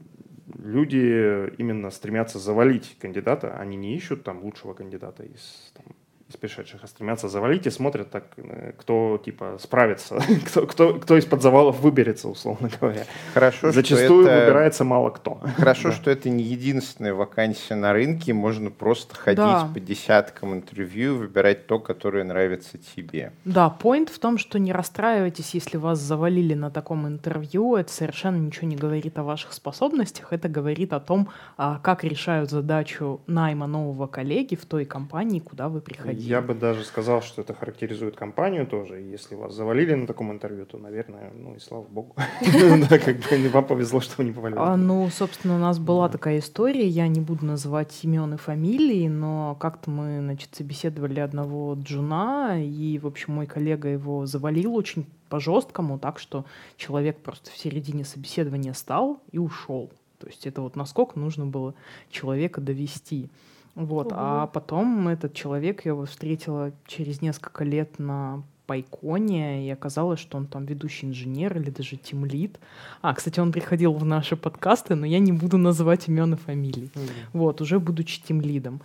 [0.59, 5.87] люди именно стремятся завалить кандидата, они не ищут там лучшего кандидата из там,
[6.29, 11.17] из пришедших, а стремятся завалить и смотрят так, э, кто типа справится, кто, кто, кто
[11.17, 13.07] из-под завалов выберется, условно говоря.
[13.33, 14.45] Хорошо, Зачастую что это...
[14.45, 15.41] выбирается мало кто.
[15.57, 15.95] Хорошо, да.
[15.95, 19.71] что это не единственная вакансия на рынке, можно просто ходить да.
[19.73, 23.33] по десяткам интервью, выбирать то, которое нравится тебе.
[23.47, 28.37] Да, point в том, что не расстраивайтесь, если вас завалили на таком интервью, это совершенно
[28.37, 33.67] ничего не говорит о ваших способностях, это говорит о том, а, как решают задачу найма
[33.67, 36.18] нового коллеги в той компании, куда вы приходите.
[36.19, 38.97] Я бы даже сказал, что это характеризует компанию тоже.
[39.01, 42.17] Если вас завалили на таком интервью, то, наверное, ну и слава богу.
[42.91, 44.59] Да, как бы вам повезло, что вы не повалили.
[44.59, 49.07] А, ну, собственно, у нас была такая история, я не буду называть имен и фамилии,
[49.07, 55.07] но как-то мы, значит, собеседовали одного джуна, и, в общем, мой коллега его завалил очень
[55.29, 56.45] по-жесткому, так что
[56.77, 59.91] человек просто в середине собеседования стал и ушел.
[60.19, 61.75] То есть это вот насколько нужно было
[62.11, 63.31] человека довести.
[63.79, 64.15] Вот, угу.
[64.17, 70.37] а потом этот человек, я его встретила через несколько лет на Пайконе, и оказалось, что
[70.37, 72.59] он там ведущий инженер или даже тимлит.
[73.03, 76.91] А, кстати, он приходил в наши подкасты, но я не буду называть имен и фамилий.
[76.95, 77.11] Mm.
[77.35, 78.81] Вот, уже будучи тимлидом.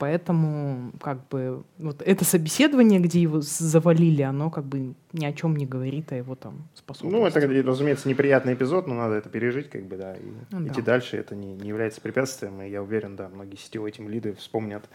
[0.00, 5.54] Поэтому, как бы, вот это собеседование, где его завалили, оно как бы ни о чем
[5.54, 7.20] не говорит о его там способностях.
[7.20, 10.22] Ну, это, разумеется, неприятный эпизод, но надо это пережить, как бы, да, и
[10.52, 10.92] ну, идти да.
[10.92, 11.18] дальше.
[11.18, 14.88] Это не, не является препятствием, и я уверен, да, многие сетевые тем лиды вспомнят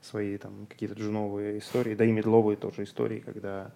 [0.00, 3.72] свои там какие-то джуновые истории, да и медловые тоже истории, когда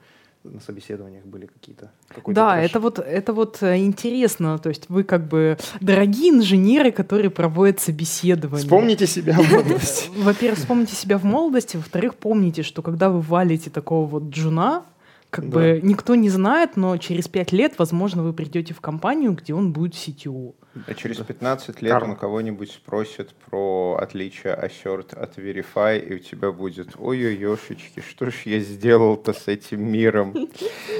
[0.52, 1.90] на собеседованиях были какие-то?
[2.26, 2.70] Да, трэш?
[2.70, 4.58] это вот, это вот э, интересно.
[4.58, 8.64] То есть вы как бы дорогие инженеры, которые проводят собеседование.
[8.64, 10.10] Вспомните себя в молодости.
[10.16, 11.76] Во-первых, вспомните себя в молодости.
[11.76, 14.84] Во-вторых, помните, что когда вы валите такого вот джуна,
[15.30, 15.58] как да.
[15.58, 19.72] бы никто не знает, но через пять лет, возможно, вы придете в компанию, где он
[19.72, 20.54] будет CTO.
[20.86, 22.10] А через 15 лет Карма.
[22.10, 28.42] он кого-нибудь спросит про отличие assert от verify, и у тебя будет ой-ой-ешечки, что ж
[28.44, 30.34] я сделал-то с этим миром?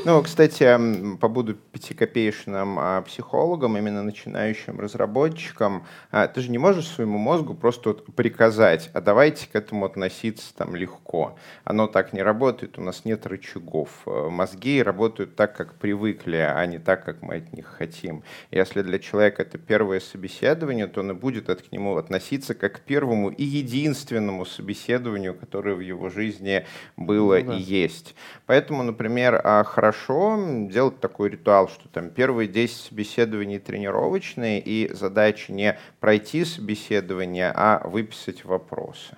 [0.05, 5.85] Ну, кстати, побуду пятикопеечным а, психологом, именно начинающим разработчиком.
[6.13, 10.55] А, ты же не можешь своему мозгу просто вот приказать, а давайте к этому относиться
[10.55, 11.37] там легко.
[11.65, 13.89] Оно так не работает, у нас нет рычагов.
[14.07, 18.23] Э, мозги работают так, как привыкли, а не так, как мы от них хотим.
[18.53, 22.77] Если для человека это первое собеседование, то он и будет от, к нему относиться как
[22.77, 26.65] к первому и единственному собеседованию, которое в его жизни
[26.97, 27.57] было ну, да.
[27.57, 28.15] и есть.
[28.47, 30.39] Поэтому, например, а, хорошо
[30.71, 37.87] делать такой ритуал, что там первые 10 собеседований тренировочные, и задача не пройти собеседование, а
[37.87, 39.17] выписать вопросы.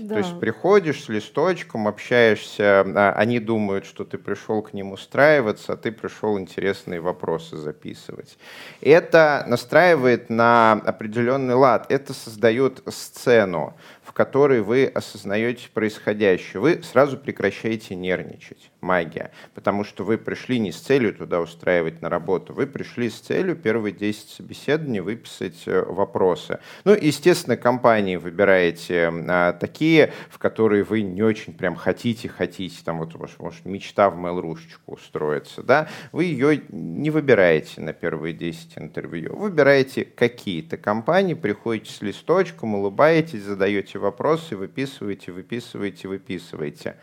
[0.00, 0.14] Да.
[0.14, 5.74] То есть приходишь с листочком, общаешься, а, они думают, что ты пришел к ним устраиваться,
[5.74, 8.38] а ты пришел интересные вопросы записывать.
[8.80, 13.74] Это настраивает на определенный лад, это создает сцену
[14.10, 18.72] в которой вы осознаете происходящее, вы сразу прекращаете нервничать.
[18.80, 19.30] Магия.
[19.54, 23.54] Потому что вы пришли не с целью туда устраивать на работу, вы пришли с целью
[23.54, 26.58] первые 10 собеседований выписать э, вопросы.
[26.84, 32.98] Ну, естественно, компании выбираете а, такие, в которые вы не очень прям хотите, хотите, там
[32.98, 39.36] вот, может, мечта в Mail.ru устроиться, да, вы ее не выбираете на первые 10 интервью,
[39.36, 46.96] выбираете какие-то компании, приходите с листочком, улыбаетесь, задаете вопросы, выписываете, выписываете, выписываете.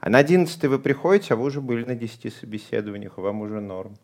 [0.00, 3.96] А на 11 вы приходите, а вы уже были на 10 собеседованиях, вам уже норм.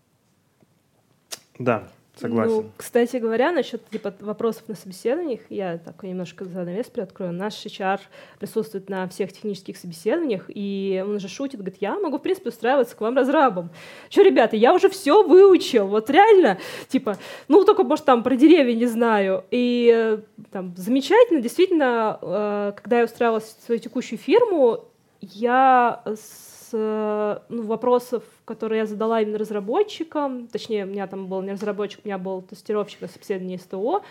[1.58, 2.52] Да, Согласен.
[2.52, 7.32] Ну, кстати говоря, насчет типа, вопросов на собеседованиях, я так немножко занавес приоткрою.
[7.32, 8.00] Наш HR
[8.38, 12.96] присутствует на всех технических собеседованиях, и он же шутит, говорит, я могу, в принципе, устраиваться
[12.96, 13.70] к вам разрабом.
[14.10, 16.58] Что, ребята, я уже все выучил, вот реально,
[16.88, 17.16] типа,
[17.48, 19.44] ну, только, может, там про деревья не знаю.
[19.50, 20.18] И э,
[20.50, 24.84] там замечательно, действительно, э, когда я устраивалась в свою текущую фирму,
[25.20, 26.02] я
[26.72, 32.08] ну, вопросов которые я задала именно разработчикам, точнее, у меня там был не разработчик, у
[32.08, 34.02] меня был тестировщик на собеседовании СТО,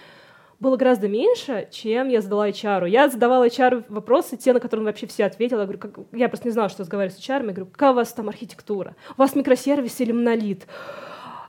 [0.60, 2.90] было гораздо меньше, чем я задала HR.
[2.90, 5.60] Я задавала HR вопросы, те, на которые он вообще все ответила.
[5.60, 6.00] Я, говорю, как...
[6.12, 7.46] я просто не знала, что разговаривать с HR.
[7.46, 8.96] Я говорю, какая у вас там архитектура?
[9.18, 10.66] У вас микросервис или монолит?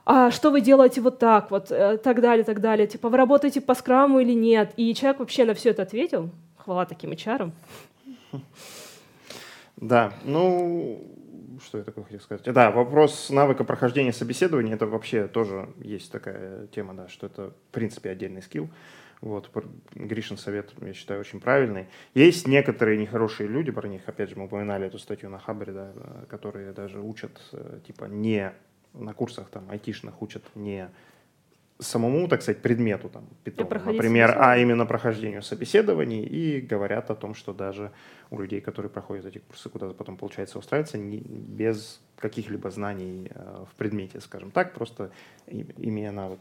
[0.03, 2.87] а что вы делаете вот так вот, э, так далее, так далее.
[2.87, 4.73] Типа, вы работаете по скраму или нет?
[4.75, 6.29] И человек вообще на все это ответил.
[6.57, 7.51] Хвала таким HR.
[9.81, 11.03] Да, ну,
[11.65, 12.45] что я такое хотел сказать?
[12.45, 17.73] Да, вопрос навыка прохождения собеседования, это вообще тоже есть такая тема, да, что это, в
[17.73, 18.69] принципе, отдельный скилл.
[19.21, 19.51] Вот,
[19.93, 21.87] Гришин совет, я считаю, очень правильный.
[22.15, 25.93] Есть некоторые нехорошие люди, про них, опять же, мы упоминали эту статью на Хабре, да,
[26.29, 28.53] которые даже учат, э, типа, не
[28.93, 30.89] на курсах там айтишных учат не
[31.81, 37.35] самому, так сказать, предмету, там, Python, например, а именно прохождению собеседований, и говорят о том,
[37.35, 37.91] что даже
[38.29, 43.65] у людей, которые проходят эти курсы, куда-то потом получается устраиваться, не, без каких-либо знаний э,
[43.71, 45.11] в предмете, скажем так, просто
[45.47, 46.39] имея навык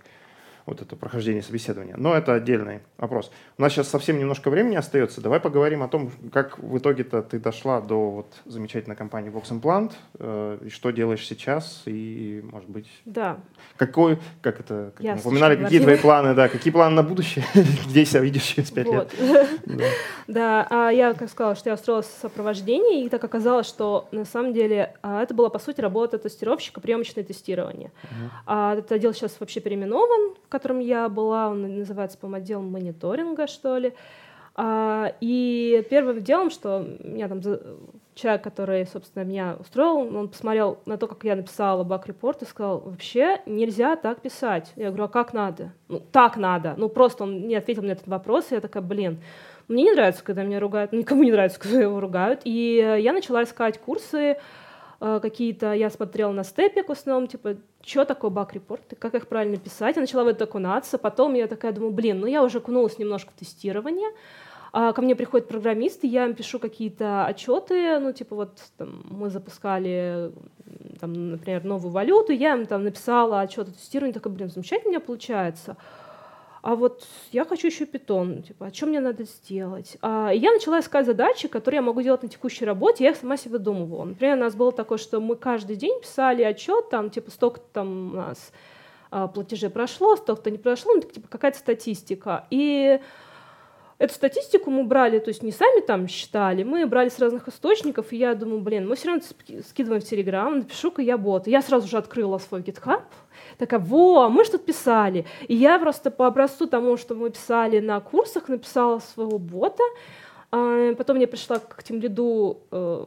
[0.71, 1.97] вот это прохождение собеседования.
[1.97, 3.31] Но это отдельный вопрос.
[3.59, 5.21] У нас сейчас совсем немножко времени остается.
[5.21, 9.93] Давай поговорим о том, как в итоге-то ты дошла до вот замечательной компании Vox Implant,
[10.19, 13.39] э, и что делаешь сейчас, и, может быть, да.
[13.77, 17.45] какой, как это, как мы упоминали, какие твои планы, да, какие планы на будущее,
[17.89, 19.13] где себя видишь через пять лет.
[20.27, 24.25] Да, а я, как сказала, что я устроилась в сопровождении, и так оказалось, что на
[24.25, 27.91] самом деле а, это была, по сути, работа тестировщика, приемочное тестирование.
[28.47, 33.47] А Этот отдел сейчас вообще переименован, в котором я была, он называется, по-моему, отдел мониторинга,
[33.47, 33.95] что ли.
[34.55, 37.41] А, и первым делом, что меня там
[38.15, 42.81] человек, который, собственно, меня устроил, он посмотрел на то, как я написала баг-репорт и сказал,
[42.81, 44.73] вообще нельзя так писать.
[44.77, 45.73] Я говорю, а как надо?
[45.89, 46.75] Ну, так надо.
[46.77, 49.21] Ну, просто он не ответил на этот вопрос, и я такая, блин,
[49.69, 52.41] мне не нравится, когда меня ругают, никому не нравится, когда его ругают.
[52.45, 54.37] И я начала искать курсы,
[55.01, 59.97] какие-то, я смотрела на степик в основном, типа, что такое баг-репорты, как их правильно писать.
[59.97, 63.31] Я начала в это окунаться, потом я такая думаю, блин, ну я уже окунулась немножко
[63.31, 64.11] в тестирование,
[64.73, 69.31] а ко мне приходят программисты, я им пишу какие-то отчеты, ну, типа, вот там, мы
[69.31, 70.33] запускали,
[71.01, 74.93] там, например, новую валюту, я им там написала отчет о тестировании, такая, блин, замечательно у
[74.93, 75.77] меня получается.
[76.63, 79.97] А вот я хочу еще питон, типа, а что мне надо сделать?
[80.03, 83.17] А, и я начала искать задачи, которые я могу делать на текущей работе, я их
[83.17, 84.05] сама себе выдумывала.
[84.05, 88.13] Например, у нас было такое, что мы каждый день писали отчет, там, типа, столько там
[88.13, 88.53] у нас
[89.11, 92.47] а, платежей прошло, столько-то не прошло, ну, типа, какая-то статистика.
[92.51, 93.01] И
[94.01, 98.15] Эту статистику мы брали, то есть не сами там считали, мы брали с разных источников,
[98.15, 99.23] и я думаю, блин, мы все равно
[99.69, 101.47] скидываем в Телеграм, напишу-ка я бот.
[101.47, 103.03] И я сразу же открыла свой GitHub,
[103.59, 105.27] такая, во, мы что-то писали.
[105.49, 109.85] И я просто по образцу тому, что мы писали на курсах, написала своего бота,
[110.51, 113.05] а потом я пришла к тем лиду э,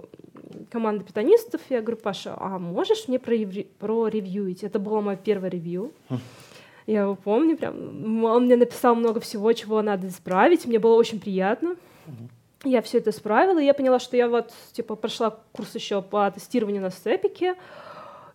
[0.70, 4.64] команды питанистов, я говорю, Паша, а можешь мне проревьюить?
[4.64, 5.91] Это было мое первое ревью.
[6.86, 11.19] Я его помню, прям он мне написал много всего, чего надо исправить, мне было очень
[11.19, 11.75] приятно.
[12.65, 16.29] Я все это исправила, и я поняла, что я вот, типа, прошла курс еще по
[16.31, 17.55] тестированию на степике,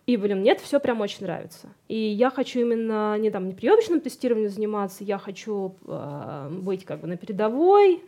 [0.05, 1.69] и, блин, мне это все прям очень нравится.
[1.87, 7.01] И я хочу именно не там не приемочным тестированием заниматься, я хочу э, быть как
[7.01, 8.03] бы на передовой,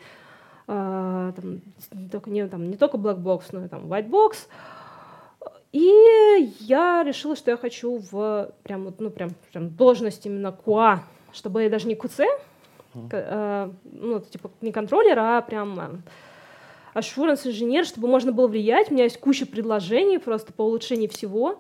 [0.68, 1.62] э, там,
[2.12, 4.48] только не, там, не только black box, но и там white box.
[5.72, 11.00] И я решила, что я хочу в прям, ну, прям, прям должность именно QA,
[11.32, 12.26] чтобы даже не QC,
[12.94, 13.10] mm-hmm.
[13.12, 18.92] э, ну, типа не контроллер, а прям э, assurance инженер, чтобы можно было влиять.
[18.92, 21.60] У меня есть куча предложений просто по улучшению всего.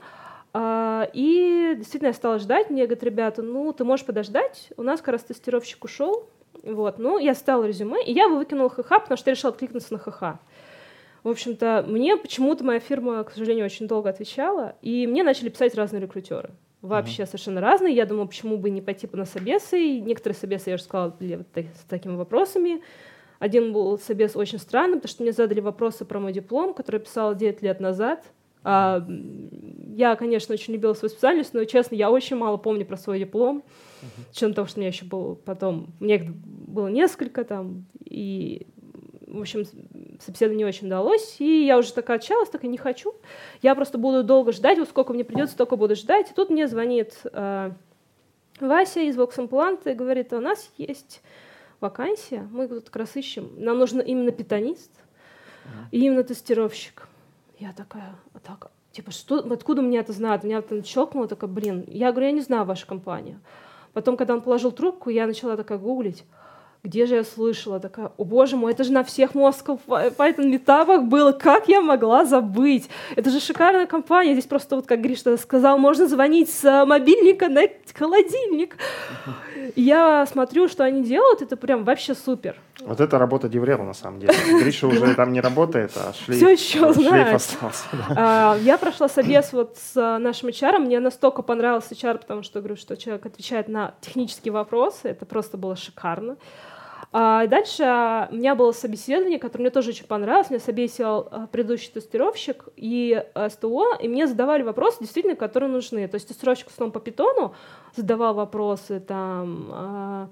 [0.54, 2.70] Uh, и действительно я стала ждать.
[2.70, 4.68] Мне говорят, ребята, ну, ты можешь подождать.
[4.76, 6.28] У нас как раз тестировщик ушел.
[6.64, 10.00] Вот, ну, я стала резюме, и я выкинула ХХ, потому что я решила откликнуться на
[10.00, 10.40] ХХ.
[11.24, 15.76] В общем-то, мне почему-то моя фирма, к сожалению, очень долго отвечала, и мне начали писать
[15.76, 16.50] разные рекрутеры.
[16.82, 17.28] Вообще uh-huh.
[17.28, 17.94] совершенно разные.
[17.94, 19.80] Я думала, почему бы не пойти на собесы.
[19.80, 22.82] И некоторые собесы, я уже сказала, были вот с такими вопросами.
[23.38, 27.02] Один был собес очень странный, потому что мне задали вопросы про мой диплом, который я
[27.02, 28.26] писала 9 лет назад.
[28.64, 29.06] А,
[29.96, 33.64] я, конечно, очень любила свою специальность, но, честно, я очень мало помню про свой диплом.
[34.02, 34.34] Uh-huh.
[34.34, 35.94] Чем того, что у меня еще был потом...
[36.00, 38.66] Мне их было несколько там, и
[39.32, 39.64] в общем,
[40.22, 43.14] собеседование не очень удалось, и я уже такая отчаялась, так и не хочу.
[43.62, 46.32] Я просто буду долго ждать, вот сколько мне придется, столько буду ждать.
[46.32, 47.72] И тут мне звонит э,
[48.60, 51.22] Вася из Vox и говорит, у нас есть
[51.80, 54.92] вакансия, мы тут как раз ищем, нам нужен именно питанист
[55.92, 57.08] и именно тестировщик.
[57.58, 60.44] Я такая, а так, типа, что, откуда мне это знают?
[60.44, 63.40] Меня там щелкнуло, такая, блин, я говорю, я не знаю вашу компанию.
[63.94, 66.24] Потом, когда он положил трубку, я начала такая гуглить
[66.84, 71.04] где же я слышала, такая, о боже мой, это же на всех Moscow Python метапах
[71.04, 72.90] было, как я могла забыть?
[73.16, 77.62] Это же шикарная компания, здесь просто вот, как Гриша сказал, можно звонить с мобильника на
[77.94, 78.78] холодильник.
[79.76, 82.56] Я смотрю, что они делают, это прям вообще супер.
[82.82, 84.34] Вот это работа Деврела, на самом деле.
[84.60, 87.84] Гриша уже там не работает, а шлейф, Все еще шлейф остался.
[88.10, 92.76] А, я прошла собес вот с нашим HR, мне настолько понравился HR, потому что, говорю,
[92.76, 96.38] что человек отвечает на технические вопросы, это просто было шикарно.
[97.14, 97.84] А дальше
[98.32, 100.50] у меня было собеседование, которое мне тоже очень понравилось.
[100.50, 106.08] Меня собесил а, предыдущий тестировщик и а, СТО, и мне задавали вопросы, действительно, которые нужны.
[106.08, 107.54] То есть тестировщик в основном по питону
[107.98, 110.30] задавал вопросы там, а,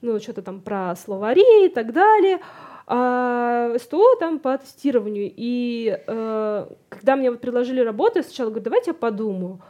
[0.00, 2.40] ну, что-то там про словари и так далее.
[2.86, 5.32] А СТО там по тестированию.
[5.34, 9.60] И э, когда мне вот предложили работу, я сначала говорю, давайте я подумаю.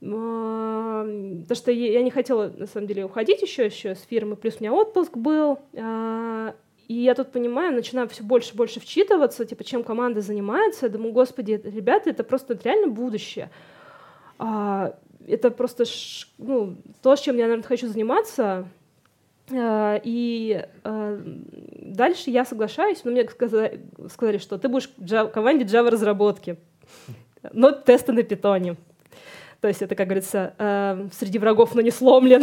[0.00, 4.62] Потому что я не хотела, на самом деле, уходить еще, еще с фирмы, плюс у
[4.62, 5.58] меня отпуск был.
[5.76, 6.54] А,
[6.86, 10.86] и я тут понимаю, начинаю все больше и больше вчитываться, типа, чем команда занимается.
[10.86, 13.50] Я думаю, господи, ребята, это просто реально будущее.
[14.38, 14.96] А,
[15.26, 15.84] это просто
[16.38, 18.68] ну, то, чем я, наверное, хочу заниматься.
[19.50, 26.56] А, и дальше я соглашаюсь, но мне сказали, что ты будешь в команде Java разработки,
[27.52, 28.76] но тесты на питоне.
[29.60, 32.42] То есть это, как говорится, э, среди врагов, но не сломлен.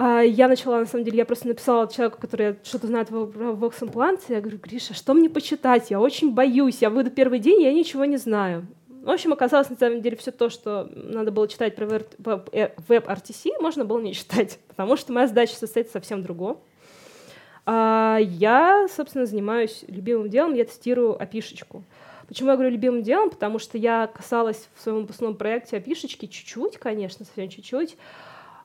[0.00, 4.20] А я начала, на самом деле, я просто написала человеку, который что-то знает Vox Implant,
[4.28, 5.90] я говорю, Гриша, что мне почитать?
[5.90, 8.68] Я очень боюсь, я выйду первый день, я ничего не знаю.
[9.02, 13.84] В общем, оказалось, на самом деле, все то, что надо было читать про веб-RTC, можно
[13.84, 16.60] было не читать, потому что моя задача состоит совсем в другом.
[17.66, 21.82] А я, собственно, занимаюсь любимым делом, я тестирую опишечку.
[22.28, 23.30] Почему я говорю любимым делом?
[23.30, 27.96] Потому что я касалась в своем выпускном проекте опишечки чуть-чуть, конечно, совсем чуть-чуть,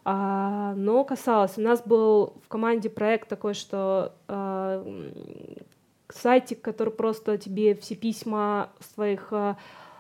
[0.03, 1.57] а, но касалась.
[1.57, 4.85] У нас был в команде проект такой, что а,
[6.09, 9.57] сайтик, который просто тебе все письма с твоих а,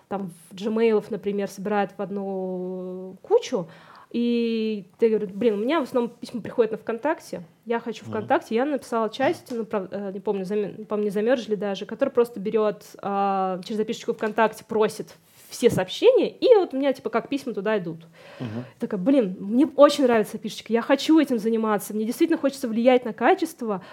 [0.09, 3.69] там Gmail, например, собирает в одну кучу,
[4.13, 8.53] и ты говоришь, блин, у меня в основном письма приходят на ВКонтакте, я хочу ВКонтакте,
[8.53, 10.85] я написала часть, ну, правда, не помню, зам...
[10.87, 15.15] помню, замерзли даже, который просто берет а, через записочку ВКонтакте, просит
[15.49, 18.05] все сообщения, и вот у меня, типа, как письма туда идут.
[18.39, 18.65] Мгм.
[18.79, 23.13] Такая, блин, мне очень нравится пишечка, я хочу этим заниматься, мне действительно хочется влиять на
[23.13, 23.83] качество.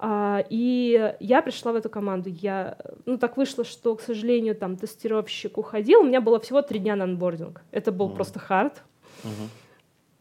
[0.00, 2.28] А, и я пришла в эту команду.
[2.28, 2.76] Я,
[3.06, 6.00] ну, так вышло, что, к сожалению, там тестировщик уходил.
[6.00, 7.62] У меня было всего три дня на анбординг.
[7.70, 8.16] Это был Мгм.
[8.16, 8.82] просто хард.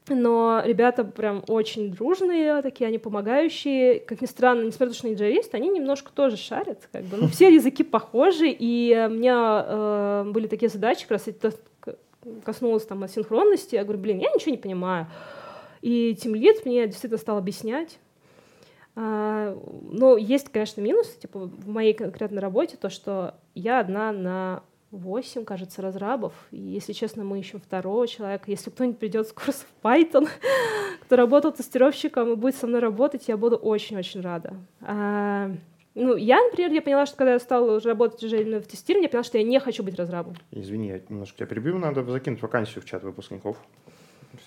[0.10, 4.00] Но ребята прям очень дружные, такие они помогающие.
[4.02, 6.90] Как ни странно, несмотря на то, что они джависты, они немножко тоже шарят.
[6.92, 7.18] Как бы.
[7.18, 11.54] Ну, все языки похожи, и у меня э, были такие задачи, как раз это
[12.44, 13.76] коснулось там асинхронности.
[13.76, 15.08] Я говорю, блин, я ничего не понимаю.
[15.82, 18.00] И тимлид мне действительно стал объяснять.
[18.96, 19.58] А,
[19.90, 24.64] но есть, конечно, минусы, типа в моей конкретной работе, то, что я одна на
[24.98, 26.34] 8, кажется, разрабов.
[26.52, 28.46] И, если честно, мы ищем второго человека.
[28.48, 30.28] Если кто-нибудь придет с курсов Python,
[31.02, 34.54] кто работал тестировщиком и будет со мной работать, я буду очень-очень рада.
[34.82, 35.52] А,
[35.96, 39.06] ну, я, например, я поняла, что когда я стала уже работать уже именно в тестировании,
[39.08, 40.36] я поняла, что я не хочу быть разрабом.
[40.52, 41.78] Извини, я немножко тебя перебью.
[41.80, 43.58] Надо закинуть вакансию в чат выпускников.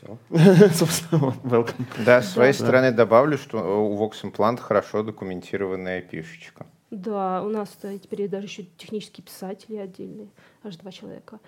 [0.01, 0.19] Все.
[0.75, 1.85] Собственно, welcome.
[2.05, 2.59] Да, с своей Да.
[2.59, 6.67] стороны добавлю, что у Vox Implant хорошо документированная пишечка.
[6.91, 10.29] Да, у нас теперь даже еще технические писатели отдельные,
[10.63, 11.41] аж два человека.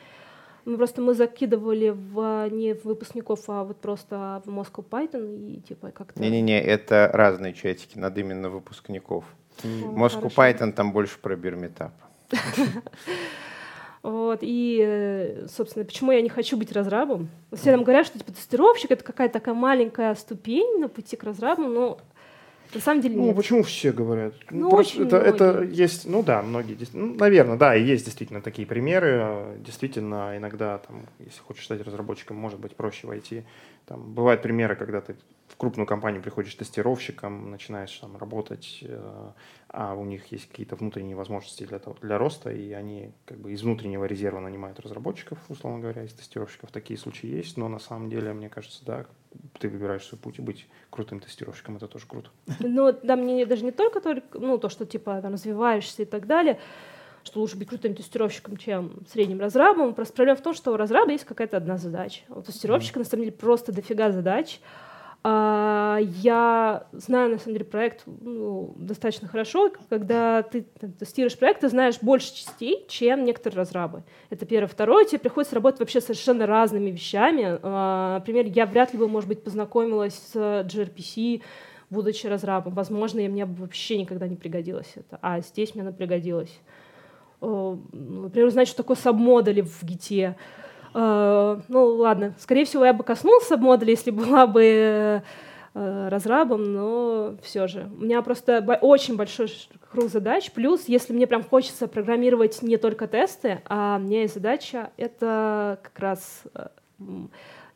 [0.65, 5.61] Мы просто мы закидывали в, не в выпускников, а вот просто в Moscow Python и
[5.61, 6.21] типа как-то...
[6.21, 9.25] Не-не-не, это разные чатики, надо именно выпускников.
[9.63, 10.43] О, Moscow хорошо.
[10.43, 11.93] Python там больше про Бирметап.
[14.01, 17.29] Вот, и, э, собственно, почему я не хочу быть разрабом?
[17.53, 21.63] Все нам говорят, что типа тестировщик— это какая-то такая маленькая ступень на пути к разрабу,
[21.63, 21.99] но
[22.75, 23.37] на самом деле Ну, нет.
[23.37, 24.35] почему все говорят?
[24.51, 28.41] Ну, Просто очень это, это есть, ну да, многие, ну, наверное, да, и есть действительно
[28.41, 29.57] такие примеры.
[29.59, 33.45] Действительно, иногда, там, если хочешь стать разработчиком, может быть проще войти.
[33.87, 35.17] Там, бывают примеры, когда ты
[35.59, 39.33] крупную компанию приходишь тестировщиком, начинаешь там работать, э,
[39.69, 43.53] а у них есть какие-то внутренние возможности для, того, для роста, и они как бы
[43.53, 46.71] из внутреннего резерва нанимают разработчиков, условно говоря, из тестировщиков.
[46.71, 49.07] Такие случаи есть, но на самом деле, мне кажется, да,
[49.59, 52.31] ты выбираешь свой путь и быть крутым тестировщиком, это тоже круто.
[52.61, 56.27] Ну, да, мне даже не только, только ну, то, что типа там, развиваешься и так
[56.27, 56.61] далее,
[57.25, 59.93] что лучше быть крутым тестировщиком, чем средним разрабом.
[59.93, 62.23] Просто проблема в том, что у разраба есть какая-то одна задача.
[62.29, 64.61] У тестировщика, на самом деле, просто дофига задач.
[65.25, 71.69] Я знаю, на самом деле, проект ну, достаточно хорошо, когда ты там, тестируешь проект, ты
[71.69, 74.05] знаешь больше частей, чем некоторые разрабы.
[74.31, 74.69] Это первое.
[74.69, 77.59] Второе, тебе приходится работать вообще совершенно разными вещами.
[77.63, 81.43] А, Например, я вряд ли бы, может быть, познакомилась с gRPC,
[81.91, 82.75] будучи разрабом.
[82.75, 85.19] Возможно, и мне бы вообще никогда не пригодилось это.
[85.21, 86.61] А здесь мне оно пригодилось.
[87.41, 90.37] О, ну, Например, узнать, что такое сабмодули в гите.
[90.95, 94.63] Э, Ну, ладно, скорее всего, я бы коснулась сабмодуля, если была бы
[95.75, 97.89] э, разрабом, но все же.
[97.99, 99.49] У меня просто очень большой
[99.91, 100.51] круг задач.
[100.53, 105.79] Плюс, если мне прям хочется программировать не только тесты, а у меня есть задача, это
[105.83, 106.67] как раз э,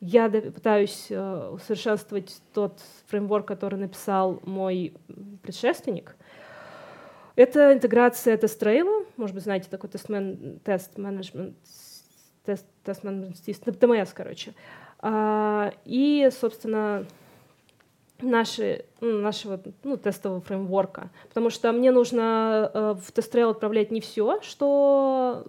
[0.01, 4.93] я пытаюсь э, усовершенствовать тот фреймворк, который написал мой
[5.41, 6.15] предшественник.
[7.35, 9.05] Это интеграция тест-трейла.
[9.17, 11.55] Может быть, знаете, такой тест-мен- тест-менеджмент,
[12.45, 14.53] тест-менеджмент систем, ТМС, короче.
[14.99, 17.05] А, и, собственно,
[18.21, 21.09] наши, ну, нашего ну, тестового фреймворка.
[21.27, 25.43] Потому что мне нужно э, в тест-трейл отправлять не все, что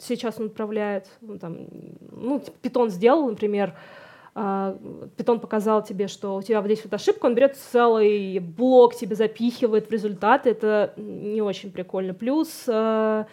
[0.00, 1.08] сейчас он отправляет.
[1.20, 1.58] Ну, там,
[2.10, 3.74] ну, типа, Python сделал, например,
[4.38, 4.76] а,
[5.16, 9.88] Python показал тебе, что у тебя здесь вот ошибка, он берет целый блок, тебе запихивает
[9.88, 12.12] в результаты, это не очень прикольно.
[12.12, 13.24] Плюс э,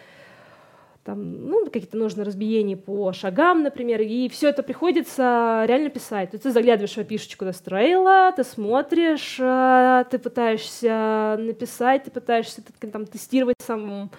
[1.04, 6.30] там, ну, какие-то нужны разбиения по шагам, например, и все это приходится реально писать.
[6.30, 12.62] То есть ты заглядываешь в опишечку Дестрейла, ты смотришь, э, ты пытаешься написать, ты пытаешься
[12.90, 14.10] там, тестировать сам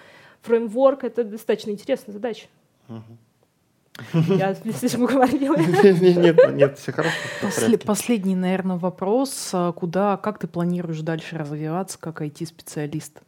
[0.42, 1.02] фреймворк.
[1.02, 2.46] Это достаточно интересная задача.
[4.12, 5.56] Я слишком говорила.
[6.00, 7.16] Нет, нет, нет, все хорошо.
[7.84, 9.50] последний, наверное, вопрос.
[9.54, 13.22] А Куда, как ты планируешь дальше развиваться как IT-специалист?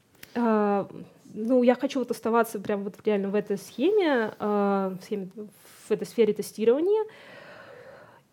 [1.41, 5.91] Ну, я хочу вот оставаться прям вот реально в этой схеме, а, в, схеме, в
[5.91, 7.05] этой сфере тестирования.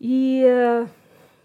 [0.00, 0.86] И э,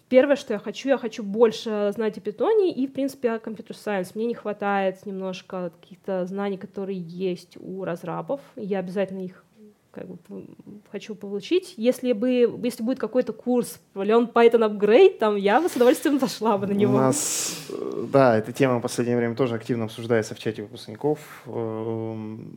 [0.10, 3.78] первое, что я хочу, я хочу больше знать о питоне и, в принципе, о компьютер
[3.78, 4.16] сайенс.
[4.16, 8.42] Мне не хватает немножко каких-то знаний, которые есть у разрабов.
[8.56, 9.46] Я обязательно их
[9.92, 10.18] как бы,
[10.92, 11.74] хочу получить.
[11.78, 16.58] Если, бы, если будет какой-то курс Learn Python Upgrade, там, я бы с удовольствием зашла
[16.58, 16.96] бы на него.
[16.96, 21.44] У нас, э, да, эта тема в последнее время тоже активно обсуждается в чате выпускников.
[21.46, 22.56] Эм,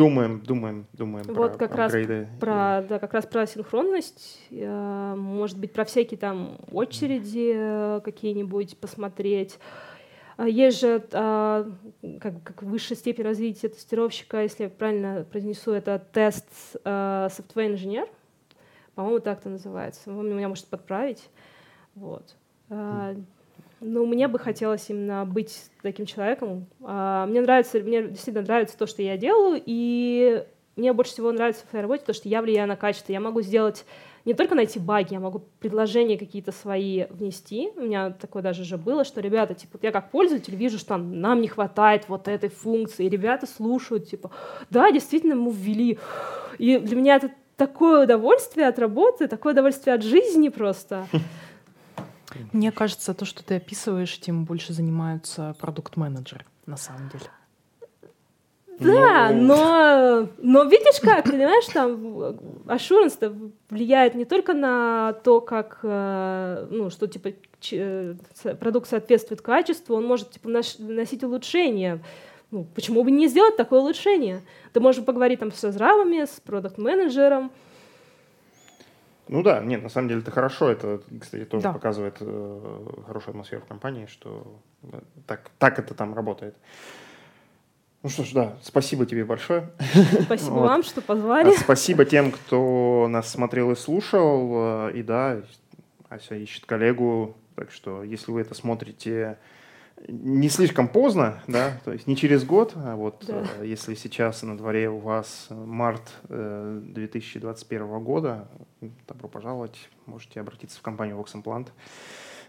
[0.00, 1.92] Думаем, думаем, думаем Вот про как раз.
[2.38, 8.78] Про, да, как раз про синхронность, э, может быть, про всякие там очереди э, какие-нибудь
[8.78, 9.58] посмотреть.
[10.40, 11.70] А есть же а,
[12.18, 16.46] как, как высшая степень развития тестировщика, если я правильно произнесу, это тест
[16.82, 18.08] а, software инженер.
[18.94, 20.10] По-моему, так это называется.
[20.10, 21.28] Вы меня может подправить.
[21.94, 22.36] Вот.
[22.70, 23.14] А,
[23.80, 26.64] ну, мне бы хотелось именно быть таким человеком.
[26.78, 30.46] Мне нравится, мне действительно нравится то, что я делаю, и
[30.80, 33.12] мне больше всего нравится в своей работе то, что я влияю на качество.
[33.12, 33.84] Я могу сделать
[34.24, 37.70] не только найти баги, я могу предложения какие-то свои внести.
[37.76, 41.40] У меня такое даже уже было, что ребята, типа, я как пользователь вижу, что нам
[41.40, 44.30] не хватает вот этой функции, и ребята слушают, типа,
[44.70, 45.98] да, действительно, мы ввели.
[46.58, 51.06] И для меня это такое удовольствие от работы, такое удовольствие от жизни просто.
[52.52, 57.24] Мне кажется, то, что ты описываешь, тем больше занимаются продукт-менеджеры, на самом деле.
[58.80, 59.46] Да, ну.
[59.46, 62.16] но, но видишь как, понимаешь, там
[62.66, 67.30] assurance влияет не только на то, как, э, ну, что, типа,
[67.72, 68.14] э,
[68.58, 72.02] продукт соответствует качеству, он может, типа, носить улучшения.
[72.50, 74.42] Ну, почему бы не сделать такое улучшение?
[74.72, 77.52] Ты можешь поговорить там с разравами, с продукт-менеджером,
[79.30, 80.70] ну да, нет, на самом деле это хорошо.
[80.70, 81.72] Это, кстати, тоже да.
[81.72, 84.60] показывает э, хорошую атмосферу в компании, что
[85.28, 86.56] так, так это там работает.
[88.02, 89.70] Ну что ж, да, спасибо тебе большое.
[90.22, 90.68] Спасибо вот.
[90.68, 91.54] вам, что позвали.
[91.54, 94.88] А спасибо тем, кто нас смотрел и слушал.
[94.88, 95.42] Э, и да,
[96.08, 99.36] Ася ищет коллегу, так что если вы это смотрите
[100.08, 103.46] не слишком поздно, да, то есть не через год, а вот да.
[103.58, 108.48] э, если сейчас на дворе у вас март э, 2021 года,
[109.06, 111.68] добро пожаловать, можете обратиться в компанию Vox Implant,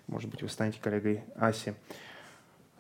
[0.07, 1.75] может быть, вы станете коллегой Аси.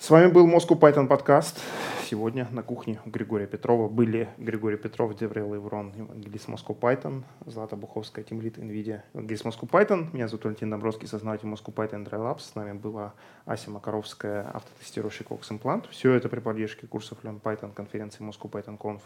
[0.01, 1.61] С вами был Moscow Python подкаст.
[2.05, 7.75] Сегодня на кухне у Григория Петрова были Григорий Петров, Деврел Иврон, евангелист Moscow Python, Злата
[7.75, 10.07] Буховская, тимлит NVIDIA, евангелист Moscow Python.
[10.11, 12.39] Меня зовут Валентин Домбровский, сознатель Moscow Python Dry Labs.
[12.39, 13.13] С нами была
[13.45, 15.85] Ася Макаровская, автотестирующий Cox Implant.
[15.91, 19.01] Все это при поддержке курсов Learn Python конференции Moscow Python Conf,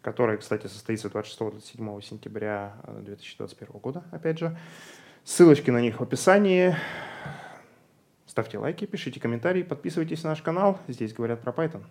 [0.00, 4.56] которая, кстати, состоится 26-27 сентября 2021 года, опять же.
[5.24, 6.74] Ссылочки на них в описании.
[8.32, 10.78] Ставьте лайки, пишите комментарии, подписывайтесь на наш канал.
[10.88, 11.82] Здесь говорят про Python.